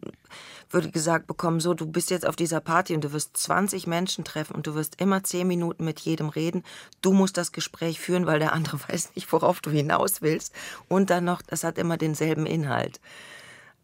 würde 0.69 0.91
gesagt 0.91 1.27
bekommen, 1.27 1.59
so, 1.59 1.73
du 1.73 1.85
bist 1.85 2.09
jetzt 2.09 2.27
auf 2.27 2.35
dieser 2.35 2.59
Party 2.59 2.93
und 2.93 3.03
du 3.03 3.11
wirst 3.13 3.35
20 3.37 3.87
Menschen 3.87 4.23
treffen 4.23 4.55
und 4.55 4.67
du 4.67 4.75
wirst 4.75 4.99
immer 5.01 5.23
10 5.23 5.47
Minuten 5.47 5.83
mit 5.83 5.99
jedem 5.99 6.29
reden. 6.29 6.63
Du 7.01 7.13
musst 7.13 7.37
das 7.37 7.51
Gespräch 7.51 7.99
führen, 7.99 8.25
weil 8.25 8.39
der 8.39 8.53
andere 8.53 8.79
weiß 8.87 9.15
nicht, 9.15 9.31
worauf 9.31 9.61
du 9.61 9.71
hinaus 9.71 10.21
willst. 10.21 10.53
Und 10.87 11.09
dann 11.09 11.25
noch, 11.25 11.41
das 11.41 11.63
hat 11.63 11.77
immer 11.77 11.97
denselben 11.97 12.45
Inhalt. 12.45 12.99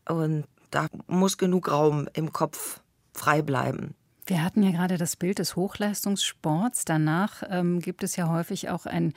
Und 0.07 0.45
da 0.71 0.87
muss 1.07 1.37
genug 1.37 1.71
Raum 1.71 2.07
im 2.13 2.31
Kopf 2.31 2.81
frei 3.13 3.41
bleiben. 3.41 3.95
Wir 4.25 4.43
hatten 4.43 4.61
ja 4.61 4.69
gerade 4.69 4.97
das 4.97 5.15
Bild 5.15 5.39
des 5.39 5.55
Hochleistungssports. 5.55 6.85
Danach 6.85 7.41
ähm, 7.49 7.79
gibt 7.79 8.03
es 8.03 8.15
ja 8.15 8.29
häufig 8.29 8.69
auch 8.69 8.85
ein 8.85 9.13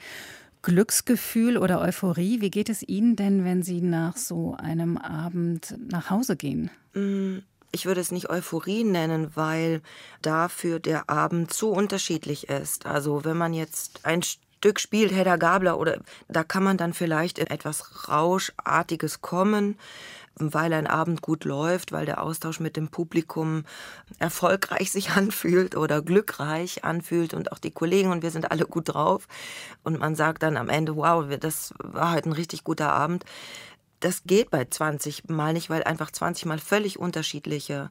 Glücksgefühl 0.63 1.57
oder 1.57 1.81
Euphorie. 1.81 2.41
Wie 2.41 2.49
geht 2.49 2.69
es 2.69 2.81
Ihnen 2.81 3.15
denn, 3.15 3.45
wenn 3.45 3.61
Sie 3.61 3.81
nach 3.81 4.17
so 4.17 4.55
einem 4.55 4.97
Abend 4.97 5.75
nach 5.91 6.09
Hause 6.09 6.35
gehen? 6.35 6.71
Mm, 6.93 7.39
ich 7.71 7.85
würde 7.85 8.01
es 8.01 8.11
nicht 8.11 8.29
Euphorie 8.29 8.83
nennen, 8.83 9.31
weil 9.35 9.81
dafür 10.21 10.79
der 10.79 11.09
Abend 11.09 11.53
so 11.53 11.69
unterschiedlich 11.69 12.49
ist. 12.49 12.85
Also 12.85 13.25
wenn 13.25 13.37
man 13.37 13.53
jetzt 13.53 14.05
ein 14.05 14.23
Stück 14.23 14.79
spielt, 14.79 15.13
Hedda 15.13 15.35
Gabler, 15.35 15.77
oder 15.77 15.99
da 16.29 16.43
kann 16.43 16.63
man 16.63 16.77
dann 16.77 16.93
vielleicht 16.93 17.37
in 17.37 17.47
etwas 17.47 18.07
Rauschartiges 18.07 19.21
kommen 19.21 19.77
weil 20.35 20.73
ein 20.73 20.87
Abend 20.87 21.21
gut 21.21 21.45
läuft, 21.45 21.91
weil 21.91 22.05
der 22.05 22.21
Austausch 22.21 22.59
mit 22.59 22.75
dem 22.75 22.89
Publikum 22.89 23.65
erfolgreich 24.19 24.91
sich 24.91 25.11
anfühlt 25.15 25.75
oder 25.75 26.01
glückreich 26.01 26.83
anfühlt 26.83 27.33
und 27.33 27.51
auch 27.51 27.59
die 27.59 27.71
Kollegen 27.71 28.11
und 28.11 28.23
wir 28.23 28.31
sind 28.31 28.51
alle 28.51 28.65
gut 28.65 28.93
drauf. 28.93 29.27
Und 29.83 29.99
man 29.99 30.15
sagt 30.15 30.43
dann 30.43 30.57
am 30.57 30.69
Ende, 30.69 30.95
wow, 30.95 31.25
das 31.39 31.73
war 31.77 32.11
halt 32.11 32.25
ein 32.25 32.33
richtig 32.33 32.63
guter 32.63 32.91
Abend. 32.91 33.25
Das 33.99 34.23
geht 34.25 34.49
bei 34.49 34.65
20 34.65 35.29
Mal 35.29 35.53
nicht, 35.53 35.69
weil 35.69 35.83
einfach 35.83 36.11
20 36.11 36.45
Mal 36.45 36.59
völlig 36.59 36.99
unterschiedliche 36.99 37.89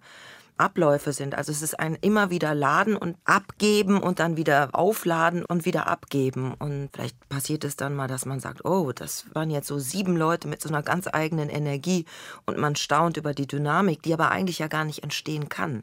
Abläufe 0.63 1.13
sind. 1.13 1.35
Also 1.35 1.51
es 1.51 1.61
ist 1.61 1.81
ein 1.81 1.97
immer 2.01 2.31
wieder 2.31 2.55
Laden 2.55 2.97
und 2.97 3.17
Abgeben 3.25 4.01
und 4.01 4.21
dann 4.21 4.37
wieder 4.37 4.69
aufladen 4.73 5.45
und 5.45 5.65
wieder 5.65 5.89
abgeben. 5.89 6.55
Und 6.55 6.91
vielleicht 6.93 7.29
passiert 7.29 7.65
es 7.65 7.75
dann 7.75 7.97
mal, 7.97 8.07
dass 8.07 8.27
man 8.27 8.39
sagt, 8.39 8.65
oh, 8.65 8.93
das 8.93 9.25
waren 9.35 9.51
jetzt 9.51 9.67
so 9.67 9.81
sieben 9.81 10.17
Leute 10.17 10.47
mit 10.47 10.63
so 10.63 10.69
einer 10.69 10.83
ganz 10.83 11.09
eigenen 11.13 11.49
Energie 11.49 12.05
und 12.47 12.59
man 12.59 12.77
staunt 12.77 13.17
über 13.17 13.35
die 13.35 13.49
Dynamik, 13.49 14.03
die 14.03 14.15
aber 14.15 14.31
eigentlich 14.31 14.61
ja 14.61 14.69
gar 14.69 14.85
nicht 14.85 15.03
entstehen 15.03 15.49
kann. 15.49 15.83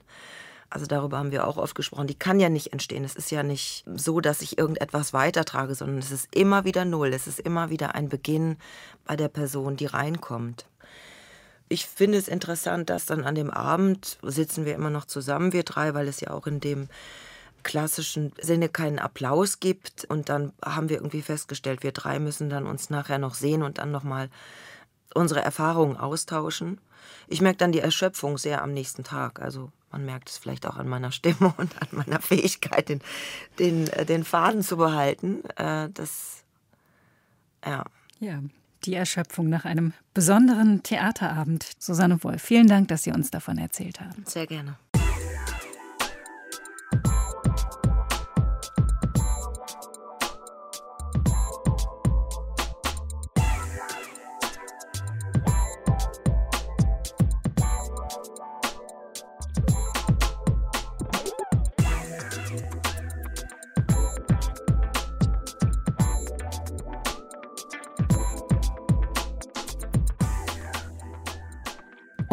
Also 0.70 0.86
darüber 0.86 1.18
haben 1.18 1.32
wir 1.32 1.46
auch 1.46 1.58
oft 1.58 1.76
gesprochen. 1.76 2.08
Die 2.08 2.18
kann 2.18 2.40
ja 2.40 2.48
nicht 2.48 2.72
entstehen. 2.72 3.04
Es 3.04 3.16
ist 3.16 3.32
ja 3.32 3.44
nicht 3.44 3.84
so, 3.96 4.22
dass 4.22 4.42
ich 4.42 4.58
irgendetwas 4.58 5.12
weitertrage, 5.12 5.76
sondern 5.76 5.98
es 5.98 6.12
ist 6.12 6.34
immer 6.34 6.64
wieder 6.64 6.86
Null. 6.86 7.12
Es 7.14 7.28
ist 7.28 7.40
immer 7.40 7.70
wieder 7.70 7.96
ein 7.96 8.08
Beginn 8.08 8.56
bei 9.04 9.18
der 9.18 9.28
Person, 9.28 9.76
die 9.76 9.88
reinkommt 9.88 10.68
ich 11.70 11.86
finde 11.86 12.18
es 12.18 12.28
interessant, 12.28 12.90
dass 12.90 13.06
dann 13.06 13.24
an 13.24 13.36
dem 13.36 13.52
Abend 13.52 14.18
sitzen 14.24 14.66
wir 14.66 14.74
immer 14.74 14.90
noch 14.90 15.06
zusammen, 15.06 15.54
wir 15.54 15.64
drei, 15.64 15.94
weil 15.94 16.08
es 16.08 16.20
ja 16.20 16.32
auch 16.32 16.48
in 16.48 16.60
dem 16.60 16.90
klassischen 17.62 18.34
Sinne 18.42 18.70
keinen 18.70 19.00
Applaus 19.00 19.60
gibt. 19.60 20.06
Und 20.06 20.30
dann 20.30 20.52
haben 20.64 20.90
wir 20.90 20.98
irgendwie 20.98 21.22
festgestellt, 21.22 21.84
wir 21.84 21.92
drei 21.92 22.20
müssen 22.20 22.50
dann 22.50 22.66
uns 22.66 22.90
nachher 22.90 23.20
noch 23.20 23.36
sehen 23.36 23.62
und 23.62 23.78
dann 23.78 23.92
nochmal 23.92 24.30
unsere 25.14 25.42
Erfahrungen 25.42 25.96
austauschen. 25.96 26.80
Ich 27.28 27.42
merke 27.42 27.58
dann 27.58 27.72
die 27.72 27.80
Erschöpfung 27.80 28.40
sehr 28.40 28.64
am 28.64 28.74
nächsten 28.74 29.04
Tag. 29.04 29.40
Also 29.40 29.72
Man 29.92 30.06
merkt 30.06 30.30
es 30.30 30.38
vielleicht 30.40 30.66
auch 30.66 30.78
an 30.78 30.88
meiner 30.88 31.12
Stimme 31.12 31.54
und 31.58 31.80
an 31.82 31.88
meiner 31.92 32.20
Fähigkeit, 32.20 32.90
den, 32.90 33.02
den, 33.60 33.88
äh, 33.90 34.06
den 34.06 34.24
Faden 34.24 34.64
zu 34.64 34.78
behalten. 34.78 35.44
Äh, 35.56 35.90
das, 35.94 36.44
ja. 37.64 37.84
Ja, 38.20 38.42
die 38.86 38.96
Erschöpfung 38.96 39.50
nach 39.50 39.66
einem 39.66 39.94
besonderen 40.14 40.84
Theaterabend. 40.84 41.72
Susanne 41.80 42.24
Wolf, 42.24 42.42
vielen 42.42 42.68
Dank, 42.68 42.88
dass 42.88 43.04
Sie 43.04 43.12
uns 43.12 43.32
davon 43.32 43.58
erzählt 43.58 44.00
haben. 44.00 44.24
Sehr 44.26 44.48
gerne. 44.48 44.78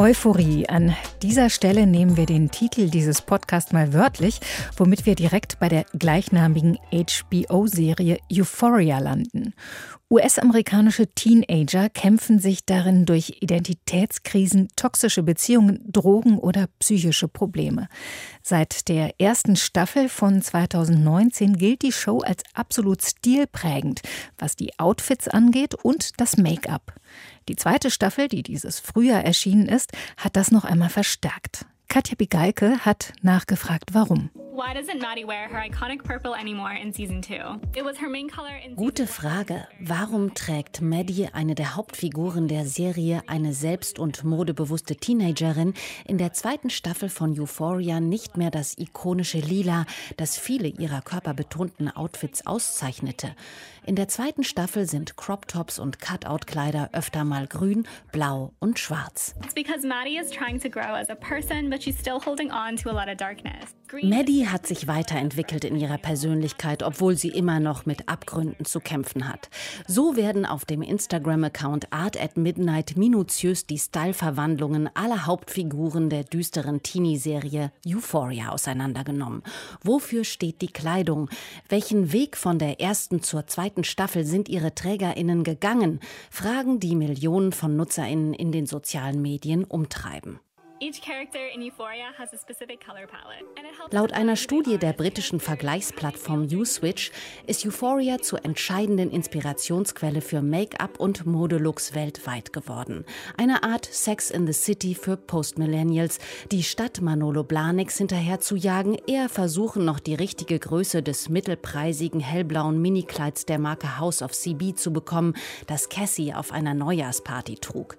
Euphorie. 0.06 0.64
An 0.68 0.94
dieser 1.22 1.50
Stelle 1.50 1.86
nehmen 1.86 2.16
wir 2.16 2.26
den 2.26 2.50
Titel 2.50 2.88
dieses 2.90 3.22
Podcasts 3.22 3.72
mal 3.72 3.92
wörtlich, 3.92 4.40
womit 4.76 5.06
wir 5.06 5.14
direkt 5.14 5.58
bei 5.58 5.68
der 5.68 5.84
gleichnamigen 5.98 6.78
HBO-Serie 6.92 8.18
Euphoria 8.32 8.98
landen. 8.98 9.54
US-amerikanische 10.08 11.08
Teenager 11.08 11.88
kämpfen 11.88 12.38
sich 12.38 12.64
darin 12.64 13.06
durch 13.06 13.38
Identitätskrisen, 13.40 14.68
toxische 14.76 15.24
Beziehungen, 15.24 15.80
Drogen 15.90 16.38
oder 16.38 16.68
psychische 16.78 17.26
Probleme. 17.26 17.88
Seit 18.40 18.88
der 18.88 19.20
ersten 19.20 19.56
Staffel 19.56 20.08
von 20.08 20.40
2019 20.40 21.58
gilt 21.58 21.82
die 21.82 21.90
Show 21.90 22.20
als 22.20 22.44
absolut 22.54 23.02
stilprägend, 23.02 24.02
was 24.38 24.54
die 24.54 24.78
Outfits 24.78 25.26
angeht 25.26 25.74
und 25.74 26.20
das 26.20 26.36
Make-up. 26.36 26.94
Die 27.48 27.56
zweite 27.56 27.90
Staffel, 27.90 28.28
die 28.28 28.42
dieses 28.42 28.80
Frühjahr 28.80 29.24
erschienen 29.24 29.68
ist, 29.68 29.92
hat 30.16 30.36
das 30.36 30.50
noch 30.50 30.64
einmal 30.64 30.88
verstärkt. 31.06 31.66
Katja 31.88 32.16
Bigalke 32.16 32.80
hat 32.84 33.12
nachgefragt, 33.22 33.94
warum. 33.94 34.30
Gute 38.74 39.06
Frage. 39.06 39.68
Warum 39.80 40.34
trägt 40.34 40.80
Maddie, 40.80 41.28
eine 41.32 41.54
der 41.54 41.76
Hauptfiguren 41.76 42.48
der 42.48 42.64
Serie, 42.64 43.22
eine 43.28 43.52
selbst- 43.52 43.98
und 44.00 44.24
modebewusste 44.24 44.96
Teenagerin, 44.96 45.74
in 46.06 46.18
der 46.18 46.32
zweiten 46.32 46.70
Staffel 46.70 47.08
von 47.08 47.38
Euphoria 47.38 48.00
nicht 48.00 48.36
mehr 48.36 48.50
das 48.50 48.76
ikonische 48.76 49.38
Lila, 49.38 49.86
das 50.16 50.36
viele 50.36 50.68
ihrer 50.68 51.02
körperbetonten 51.02 51.94
Outfits 51.94 52.46
auszeichnete? 52.46 53.36
In 53.86 53.94
der 53.94 54.08
zweiten 54.08 54.42
Staffel 54.42 54.84
sind 54.88 55.16
Crop 55.16 55.46
Tops 55.46 55.78
und 55.78 56.00
Cutout-Kleider 56.00 56.90
öfter 56.92 57.22
mal 57.22 57.46
grün, 57.46 57.86
blau 58.10 58.52
und 58.58 58.80
schwarz. 58.80 59.36
Maddie 64.02 64.48
hat 64.48 64.66
sich 64.66 64.88
weiterentwickelt 64.88 65.64
in 65.64 65.76
ihrer 65.76 65.98
Persönlichkeit, 65.98 66.82
obwohl 66.82 67.16
sie 67.16 67.28
immer 67.28 67.60
noch 67.60 67.86
mit 67.86 68.08
Abgründen 68.08 68.64
zu 68.64 68.80
kämpfen 68.80 69.28
hat. 69.28 69.48
So 69.86 70.16
werden 70.16 70.44
auf 70.44 70.64
dem 70.64 70.82
Instagram-Account 70.82 71.92
Art 71.92 72.20
at 72.20 72.36
Midnight 72.36 72.96
minutiös 72.96 73.66
die 73.66 73.78
Styleverwandlungen 73.78 74.90
aller 74.94 75.26
Hauptfiguren 75.26 76.10
der 76.10 76.24
düsteren 76.24 76.82
Teenie-Serie 76.82 77.70
Euphoria 77.86 78.48
auseinandergenommen. 78.48 79.44
Wofür 79.82 80.24
steht 80.24 80.62
die 80.62 80.72
Kleidung? 80.72 81.30
Welchen 81.68 82.12
Weg 82.12 82.36
von 82.36 82.58
der 82.58 82.80
ersten 82.80 83.22
zur 83.22 83.46
zweiten 83.46 83.75
Staffel 83.84 84.24
sind 84.24 84.48
ihre 84.48 84.74
TrägerInnen 84.74 85.44
gegangen? 85.44 86.00
Fragen, 86.30 86.80
die 86.80 86.94
Millionen 86.94 87.52
von 87.52 87.76
NutzerInnen 87.76 88.34
in 88.34 88.52
den 88.52 88.66
sozialen 88.66 89.20
Medien 89.22 89.64
umtreiben. 89.64 90.40
Laut 93.90 94.12
einer 94.12 94.36
Studie 94.36 94.76
der 94.76 94.92
britischen 94.92 95.40
Vergleichsplattform 95.40 96.42
Uswitch 96.52 97.12
ist 97.46 97.64
Euphoria 97.64 98.18
zur 98.18 98.44
entscheidenden 98.44 99.10
Inspirationsquelle 99.10 100.20
für 100.20 100.42
Make-up 100.42 101.00
und 101.00 101.24
Modelooks 101.24 101.94
weltweit 101.94 102.52
geworden. 102.52 103.06
Eine 103.38 103.62
Art 103.62 103.86
Sex 103.86 104.30
in 104.30 104.46
the 104.46 104.52
City 104.52 104.94
für 104.94 105.16
Postmillennials, 105.16 106.18
die 106.52 106.62
statt 106.62 107.00
Manolo 107.00 107.42
Blahniks 107.42 107.96
hinterher 107.96 108.40
zu 108.40 108.56
jagen, 108.56 108.96
eher 109.06 109.30
versuchen, 109.30 109.84
noch 109.84 110.00
die 110.00 110.14
richtige 110.14 110.58
Größe 110.58 111.02
des 111.02 111.30
mittelpreisigen 111.30 112.20
hellblauen 112.20 112.82
Minikleids 112.82 113.46
der 113.46 113.58
Marke 113.58 113.98
House 113.98 114.20
of 114.20 114.32
CB 114.32 114.74
zu 114.74 114.92
bekommen, 114.92 115.34
das 115.66 115.88
Cassie 115.88 116.34
auf 116.34 116.52
einer 116.52 116.74
Neujahrsparty 116.74 117.56
trug. 117.56 117.96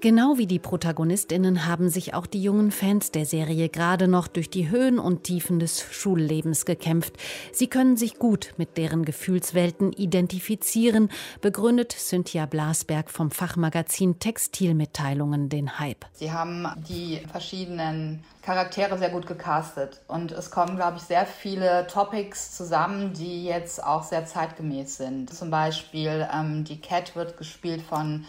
Genau 0.00 0.36
wie 0.36 0.46
die 0.46 0.58
ProtagonistInnen 0.58 1.66
haben 1.66 1.88
sich 1.88 2.14
auch 2.14 2.17
die 2.26 2.42
jungen 2.42 2.70
Fans 2.70 3.10
der 3.10 3.26
Serie 3.26 3.68
gerade 3.68 4.08
noch 4.08 4.28
durch 4.28 4.50
die 4.50 4.70
Höhen 4.70 4.98
und 4.98 5.24
Tiefen 5.24 5.58
des 5.58 5.80
Schullebens 5.80 6.64
gekämpft. 6.64 7.14
Sie 7.52 7.68
können 7.68 7.96
sich 7.96 8.18
gut 8.18 8.54
mit 8.56 8.76
deren 8.76 9.04
Gefühlswelten 9.04 9.92
identifizieren, 9.92 11.10
begründet 11.40 11.92
Cynthia 11.92 12.46
Blasberg 12.46 13.10
vom 13.10 13.30
Fachmagazin 13.30 14.18
Textilmitteilungen 14.18 15.48
den 15.48 15.78
Hype. 15.78 16.06
Sie 16.12 16.32
haben 16.32 16.66
die 16.88 17.20
verschiedenen 17.30 18.24
Charaktere 18.42 18.96
sehr 18.96 19.10
gut 19.10 19.26
gecastet 19.26 20.00
und 20.08 20.32
es 20.32 20.50
kommen, 20.50 20.76
glaube 20.76 20.96
ich, 20.96 21.02
sehr 21.02 21.26
viele 21.26 21.86
Topics 21.86 22.56
zusammen, 22.56 23.12
die 23.12 23.44
jetzt 23.44 23.84
auch 23.84 24.02
sehr 24.02 24.24
zeitgemäß 24.24 24.96
sind. 24.96 25.32
Zum 25.34 25.50
Beispiel 25.50 26.26
ähm, 26.32 26.64
die 26.64 26.80
Cat 26.80 27.14
wird 27.14 27.36
gespielt 27.36 27.82
von 27.82 28.24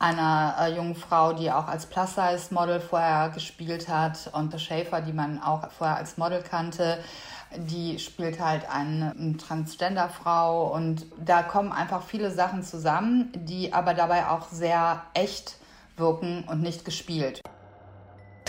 einer 0.00 0.56
äh, 0.58 0.74
jungen 0.74 0.96
Frau, 0.96 1.34
die 1.34 1.52
auch 1.52 1.68
als 1.68 1.86
Plus-Size-Model 1.86 2.80
vorher 2.80 3.28
gespielt 3.28 3.88
hat. 3.88 4.30
Und 4.32 4.58
Schäfer, 4.60 5.02
die 5.02 5.12
man 5.12 5.40
auch 5.40 5.70
vorher 5.70 5.98
als 5.98 6.16
Model 6.16 6.42
kannte, 6.42 6.98
die 7.56 7.98
spielt 7.98 8.40
halt 8.40 8.68
eine, 8.68 9.14
eine 9.16 9.36
Transgender-Frau. 9.36 10.74
Und 10.74 11.06
da 11.24 11.42
kommen 11.42 11.70
einfach 11.70 12.02
viele 12.02 12.30
Sachen 12.30 12.62
zusammen, 12.62 13.30
die 13.34 13.72
aber 13.72 13.94
dabei 13.94 14.28
auch 14.28 14.48
sehr 14.48 15.02
echt 15.14 15.56
wirken 15.96 16.44
und 16.48 16.62
nicht 16.62 16.84
gespielt. 16.84 17.42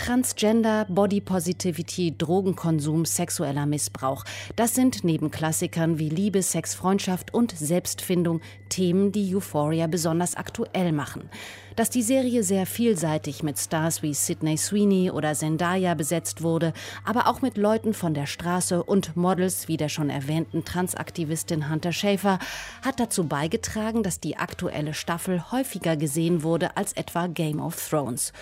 Transgender, 0.04 0.84
Body 0.88 1.20
Positivity, 1.20 2.12
Drogenkonsum, 2.18 3.04
sexueller 3.04 3.66
Missbrauch. 3.66 4.24
Das 4.56 4.74
sind 4.74 5.04
neben 5.04 5.30
Klassikern 5.30 6.00
wie 6.00 6.08
Liebe, 6.08 6.42
Sex, 6.42 6.74
Freundschaft 6.74 7.32
und 7.32 7.52
Selbstfindung 7.56 8.40
Themen, 8.68 9.12
die 9.12 9.32
Euphoria 9.32 9.86
besonders 9.86 10.34
aktuell 10.34 10.90
machen 10.90 11.30
dass 11.76 11.90
die 11.90 12.02
Serie 12.02 12.42
sehr 12.42 12.66
vielseitig 12.66 13.42
mit 13.42 13.58
Stars 13.58 14.02
wie 14.02 14.14
Sidney 14.14 14.56
Sweeney 14.56 15.10
oder 15.10 15.34
Zendaya 15.34 15.94
besetzt 15.94 16.42
wurde, 16.42 16.72
aber 17.04 17.28
auch 17.28 17.42
mit 17.42 17.56
Leuten 17.56 17.94
von 17.94 18.14
der 18.14 18.26
Straße 18.26 18.82
und 18.82 19.16
Models 19.16 19.68
wie 19.68 19.76
der 19.76 19.88
schon 19.88 20.10
erwähnten 20.10 20.64
Transaktivistin 20.64 21.70
Hunter 21.70 21.92
Schafer, 21.92 22.38
hat 22.84 23.00
dazu 23.00 23.24
beigetragen, 23.24 24.02
dass 24.02 24.20
die 24.20 24.36
aktuelle 24.36 24.94
Staffel 24.94 25.50
häufiger 25.50 25.96
gesehen 25.96 26.42
wurde 26.42 26.76
als 26.76 26.92
etwa 26.92 27.26
Game 27.26 27.60
of 27.60 27.76
Thrones. 27.88 28.32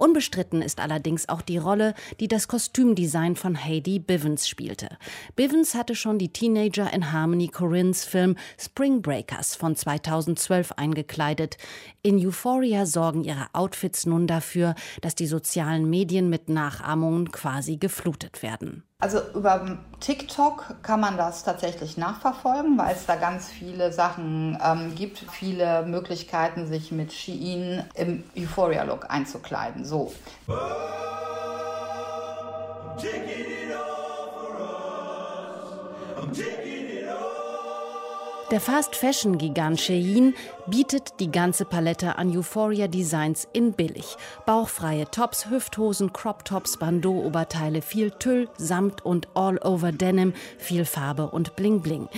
Unbestritten 0.00 0.62
ist 0.62 0.80
allerdings 0.80 1.28
auch 1.28 1.42
die 1.42 1.58
Rolle, 1.58 1.92
die 2.20 2.28
das 2.28 2.48
Kostümdesign 2.48 3.36
von 3.36 3.62
Heidi 3.62 3.98
Bivens 3.98 4.48
spielte. 4.48 4.88
Bivens 5.36 5.74
hatte 5.74 5.94
schon 5.94 6.18
die 6.18 6.32
Teenager 6.32 6.90
in 6.90 7.12
Harmony 7.12 7.48
Corinne's 7.48 8.06
Film 8.06 8.36
Spring 8.58 9.02
Breakers 9.02 9.54
von 9.54 9.76
2012 9.76 10.72
eingekleidet. 10.72 11.58
In 12.02 12.16
Euphoria 12.26 12.86
sorgen 12.86 13.24
ihre 13.24 13.48
Outfits 13.52 14.06
nun 14.06 14.26
dafür, 14.26 14.74
dass 15.02 15.14
die 15.14 15.26
sozialen 15.26 15.90
Medien 15.90 16.30
mit 16.30 16.48
Nachahmungen 16.48 17.30
quasi 17.30 17.76
geflutet 17.76 18.42
werden. 18.42 18.84
Also 19.00 19.20
über 19.34 19.78
TikTok 20.00 20.76
kann 20.82 21.00
man 21.00 21.18
das 21.18 21.44
tatsächlich 21.44 21.98
nachverfolgen, 21.98 22.78
weil 22.78 22.94
es 22.94 23.04
da 23.04 23.16
ganz 23.16 23.50
viele 23.50 23.92
Sachen 23.92 24.58
ähm, 24.64 24.94
gibt, 24.94 25.18
viele 25.18 25.84
Möglichkeiten, 25.84 26.66
sich 26.66 26.90
mit 26.90 27.12
Shein 27.12 27.84
im 27.94 28.24
Euphoria-Look 28.34 29.10
einzukleiden. 29.10 29.84
So. 29.84 30.12
I'm 33.02 33.39
der 38.50 38.60
Fast-Fashion-Gigant 38.60 39.80
Shein 39.80 40.34
bietet 40.66 41.20
die 41.20 41.30
ganze 41.30 41.64
Palette 41.64 42.18
an 42.18 42.36
Euphoria-Designs 42.36 43.46
in 43.52 43.72
billig. 43.72 44.16
Bauchfreie 44.44 45.08
Tops, 45.10 45.50
Hüfthosen, 45.50 46.12
Crop-Tops, 46.12 46.78
Bandeau-Oberteile, 46.78 47.80
viel 47.80 48.10
Tüll, 48.10 48.48
Samt 48.56 49.04
und 49.04 49.28
All-Over-Denim, 49.34 50.32
viel 50.58 50.84
Farbe 50.84 51.30
und 51.30 51.54
Bling-Bling. 51.54 52.08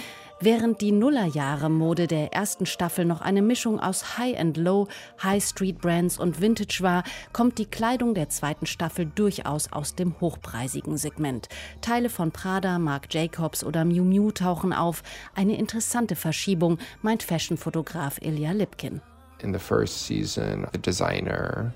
Während 0.44 0.80
die 0.80 0.90
Nullerjahre-Mode 0.90 2.08
der 2.08 2.32
ersten 2.32 2.66
Staffel 2.66 3.04
noch 3.04 3.20
eine 3.20 3.42
Mischung 3.42 3.78
aus 3.78 4.18
High 4.18 4.36
and 4.36 4.56
Low, 4.56 4.88
High 5.22 5.40
Street 5.40 5.80
Brands 5.80 6.18
und 6.18 6.40
Vintage 6.40 6.78
war, 6.80 7.04
kommt 7.32 7.58
die 7.58 7.66
Kleidung 7.66 8.12
der 8.12 8.28
zweiten 8.28 8.66
Staffel 8.66 9.06
durchaus 9.06 9.72
aus 9.72 9.94
dem 9.94 10.20
hochpreisigen 10.20 10.98
Segment. 10.98 11.48
Teile 11.80 12.10
von 12.10 12.32
Prada, 12.32 12.80
Marc 12.80 13.14
Jacobs 13.14 13.62
oder 13.62 13.84
Miu 13.84 14.02
Miu 14.02 14.32
tauchen 14.32 14.72
auf. 14.72 15.04
Eine 15.36 15.56
interessante 15.56 16.16
Verschiebung, 16.16 16.78
meint 17.02 17.22
Fashionfotograf 17.22 18.20
Ilya 18.20 18.50
Lipkin. 18.50 19.00
In 19.44 19.52
the 19.52 19.60
first 19.60 20.08
season, 20.08 20.66
the 20.72 20.80
designer 20.80 21.72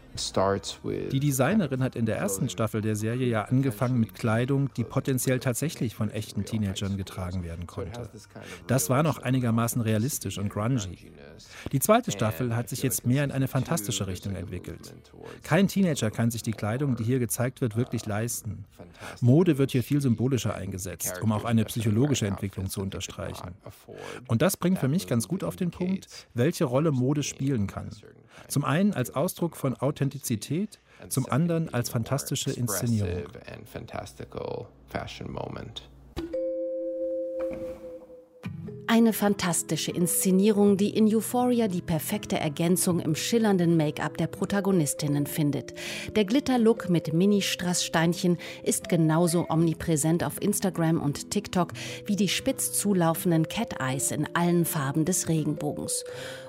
die 1.13 1.21
Designerin 1.21 1.83
hat 1.83 1.97
in 1.97 2.07
der 2.07 2.17
ersten 2.17 2.49
Staffel 2.49 2.81
der 2.81 2.97
Serie 2.97 3.29
ja 3.29 3.43
angefangen 3.43 3.99
mit 3.99 4.15
Kleidung, 4.15 4.73
die 4.75 4.85
potenziell 4.85 5.39
tatsächlich 5.39 5.95
von 5.95 6.11
echten 6.11 6.45
Teenagern 6.45 6.97
getragen 6.97 7.43
werden 7.43 7.67
konnte. 7.67 8.09
Das 8.67 8.91
war 8.91 9.03
noch 9.03 9.19
einigermaßen 9.19 9.81
realistisch 9.83 10.39
und 10.39 10.49
grungy. 10.49 11.13
Die 11.73 11.81
zweite 11.81 12.11
Staffel 12.11 12.57
hat 12.57 12.69
sich 12.69 12.83
jetzt 12.83 13.07
mehr 13.07 13.25
in 13.25 13.31
eine 13.31 13.49
fantastische 13.49 14.07
Richtung 14.07 14.35
entwickelt. 14.35 14.95
Kein 15.43 15.69
Teenager 15.69 16.11
kann 16.11 16.31
sich 16.31 16.43
die 16.43 16.53
Kleidung, 16.53 16.97
die 16.97 17.05
hier 17.05 17.19
gezeigt 17.19 17.61
wird, 17.61 17.77
wirklich 17.77 18.07
leisten. 18.07 18.65
Mode 19.21 19.59
wird 19.59 19.71
hier 19.71 19.83
viel 19.83 20.01
symbolischer 20.01 20.55
eingesetzt, 20.55 21.21
um 21.23 21.33
auch 21.33 21.45
eine 21.45 21.65
psychologische 21.65 22.27
Entwicklung 22.27 22.69
zu 22.69 22.81
unterstreichen. 22.81 23.55
Und 24.27 24.43
das 24.43 24.57
bringt 24.57 24.79
für 24.79 24.89
mich 24.89 25.07
ganz 25.07 25.29
gut 25.29 25.45
auf 25.45 25.57
den 25.57 25.71
Punkt, 25.71 26.09
welche 26.35 26.65
Rolle 26.65 26.93
Mode 26.93 27.23
spielen 27.23 27.67
kann. 27.67 27.91
Zum 28.49 28.65
einen 28.65 28.93
als 28.93 29.15
Ausdruck 29.15 29.57
von 29.57 29.75
Authentizität, 29.77 30.81
zum 31.09 31.27
anderen 31.27 31.73
als 31.73 31.91
fantastische 31.91 32.51
Inszenierung. 32.53 33.25
Eine 38.89 39.13
fantastische 39.13 39.91
Inszenierung, 39.91 40.77
die 40.77 40.91
in 40.91 41.13
Euphoria 41.13 41.67
die 41.67 41.83
perfekte 41.83 42.39
Ergänzung 42.39 43.01
im 43.01 43.17
schillernden 43.17 43.77
Make-up 43.77 44.17
der 44.17 44.29
Protagonistinnen 44.29 45.27
findet. 45.27 45.75
Der 46.15 46.25
Glitter-Look 46.25 46.89
mit 46.89 47.13
Mini-Strasssteinchen 47.13 48.39
ist 48.63 48.89
genauso 48.89 49.47
omnipräsent 49.51 50.23
auf 50.23 50.41
Instagram 50.41 51.03
und 51.03 51.33
TikTok 51.33 51.73
wie 52.07 52.15
die 52.15 52.29
spitz 52.29 52.73
zulaufenden 52.73 53.49
Cat-Eyes 53.49 54.13
in 54.13 54.29
allen 54.37 54.65
Farben 54.65 55.05
des 55.05 55.29
Regenbogens. 55.29 56.05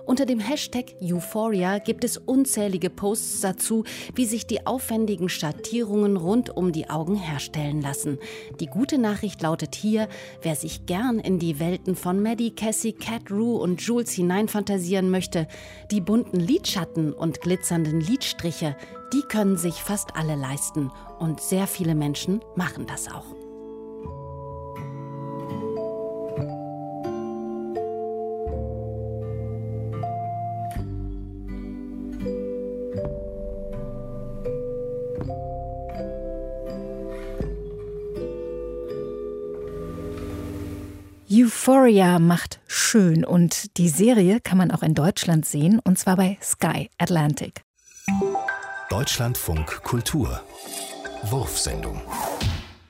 Unter 0.08 0.26
dem 0.26 0.40
Hashtag 0.40 0.96
Euphoria 1.02 1.80
gibt 1.80 2.06
es 2.06 2.18
unzählige 2.18 2.90
Posts 2.90 3.42
dazu, 3.42 3.84
wie 4.16 4.26
sich 4.26 4.48
die 4.48 4.66
aufwendigen 4.66 5.28
Schattierungen 5.28 6.16
rund 6.16 6.50
um 6.56 6.72
die 6.72 6.90
Augen 6.90 7.18
herstellen 7.18 7.82
lassen. 7.82 8.18
Die 8.62 8.68
gute 8.68 9.00
Nachricht 9.00 9.42
lautet 9.42 9.76
hier, 9.76 10.08
wer 10.42 10.56
sich 10.56 10.86
gern 10.86 11.20
in 11.20 11.40
die 11.40 11.60
Welten 11.60 11.98
von 11.98 12.24
Maddie, 12.24 12.56
Cassie, 12.56 12.94
Cat 12.94 13.30
Rue 13.30 13.60
und 13.60 13.82
Jules 13.82 14.14
hineinfantasieren 14.14 15.12
möchte, 15.12 15.46
die 15.92 16.00
bunten 16.00 16.40
Lidschatten 16.40 17.12
und 17.12 17.42
glitzernden 17.42 18.00
Lidstriche, 18.00 18.78
die 19.12 19.24
können 19.24 19.58
sich 19.58 19.76
fast 19.76 20.16
alle 20.16 20.36
leisten 20.36 20.90
und 21.20 21.42
sehr 21.42 21.68
viele 21.68 21.96
Menschen 21.96 22.40
machen 22.56 22.88
das 22.88 23.12
auch. 23.12 23.37
Euphoria 41.40 42.18
macht 42.18 42.60
schön 42.68 43.24
und 43.24 43.78
die 43.78 43.90
Serie 43.90 44.40
kann 44.40 44.58
man 44.58 44.72
auch 44.72 44.82
in 44.82 44.96
Deutschland 44.96 45.46
sehen 45.46 45.80
und 45.84 46.00
zwar 46.00 46.16
bei 46.16 46.38
Sky 46.42 46.90
Atlantic. 46.98 47.62
Deutschlandfunk 48.90 49.84
Kultur 49.84 50.42
Wurfsendung 51.24 52.02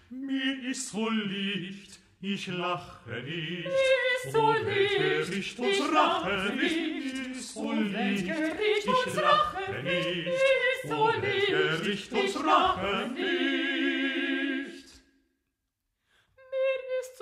Mir 0.10 0.70
ist 0.70 0.92
so 0.92 1.10
Licht, 1.10 2.00
ich 2.22 2.48
lache 2.48 3.12
nicht. 3.24 3.66
Mir 3.66 4.24
ist 4.24 4.32
so 4.32 4.54
Licht, 4.54 5.60
ich 5.60 5.80
lache 5.92 6.56
nicht. 6.56 7.36
Ist 7.36 7.54
so 7.54 7.72
Licht, 7.74 8.28
ich 8.28 9.16
lache 9.16 9.84
nicht. 9.84 10.28
Ist 10.28 10.90
so 10.90 11.10
Licht, 11.84 12.14
ich 12.14 12.36
lache 12.36 13.10
nicht. 13.14 14.27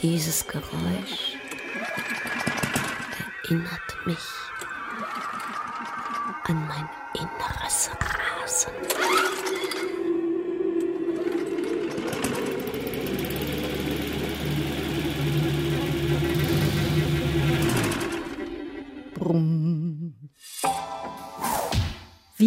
Dieses 0.00 0.46
Geräusch 0.46 1.36
erinnert 3.42 4.06
mich 4.06 4.16
an 6.44 6.68
mein 6.68 6.88
inneres 7.14 7.90
Rasen. 8.00 8.72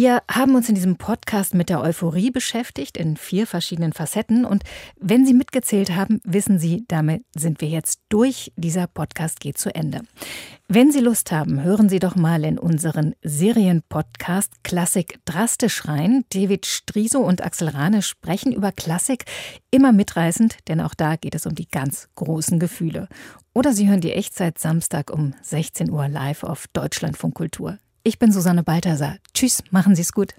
Wir 0.02 0.24
haben 0.28 0.56
uns 0.56 0.68
in 0.68 0.74
diesem 0.74 0.96
Podcast 0.96 1.54
mit 1.54 1.68
der 1.68 1.80
Euphorie 1.80 2.32
beschäftigt, 2.32 2.96
in 2.96 3.16
vier 3.16 3.46
verschiedenen 3.46 3.92
Facetten. 3.92 4.44
Und 4.44 4.64
wenn 4.98 5.24
Sie 5.24 5.32
mitgezählt 5.32 5.94
haben, 5.94 6.20
wissen 6.24 6.58
Sie, 6.58 6.84
damit 6.88 7.24
sind 7.36 7.60
wir 7.60 7.68
jetzt 7.68 8.00
durch. 8.08 8.50
Dieser 8.56 8.88
Podcast 8.88 9.38
geht 9.38 9.58
zu 9.58 9.72
Ende. 9.72 10.00
Wenn 10.66 10.90
Sie 10.90 10.98
Lust 10.98 11.30
haben, 11.30 11.62
hören 11.62 11.88
Sie 11.88 12.00
doch 12.00 12.16
mal 12.16 12.44
in 12.44 12.58
unseren 12.58 13.14
Serienpodcast 13.22 14.64
Klassik 14.64 15.20
drastisch 15.24 15.86
rein. 15.86 16.24
David 16.32 16.66
Striso 16.66 17.20
und 17.20 17.44
Axel 17.44 17.68
Rane 17.68 18.02
sprechen 18.02 18.50
über 18.50 18.72
Klassik, 18.72 19.26
immer 19.70 19.92
mitreißend, 19.92 20.66
denn 20.66 20.80
auch 20.80 20.94
da 20.94 21.14
geht 21.14 21.36
es 21.36 21.46
um 21.46 21.54
die 21.54 21.68
ganz 21.68 22.08
großen 22.16 22.58
Gefühle. 22.58 23.06
Oder 23.54 23.72
Sie 23.72 23.88
hören 23.88 24.00
die 24.00 24.14
Echtzeit 24.14 24.58
Samstag 24.58 25.12
um 25.12 25.34
16 25.42 25.92
Uhr 25.92 26.08
live 26.08 26.42
auf 26.42 26.66
Deutschlandfunk 26.72 27.36
Kultur. 27.36 27.78
Ich 28.04 28.18
bin 28.18 28.32
Susanne 28.32 28.64
Balthasar. 28.64 29.18
Tschüss, 29.32 29.62
machen 29.70 29.94
Sie 29.94 30.02
es 30.02 30.12
gut. 30.12 30.34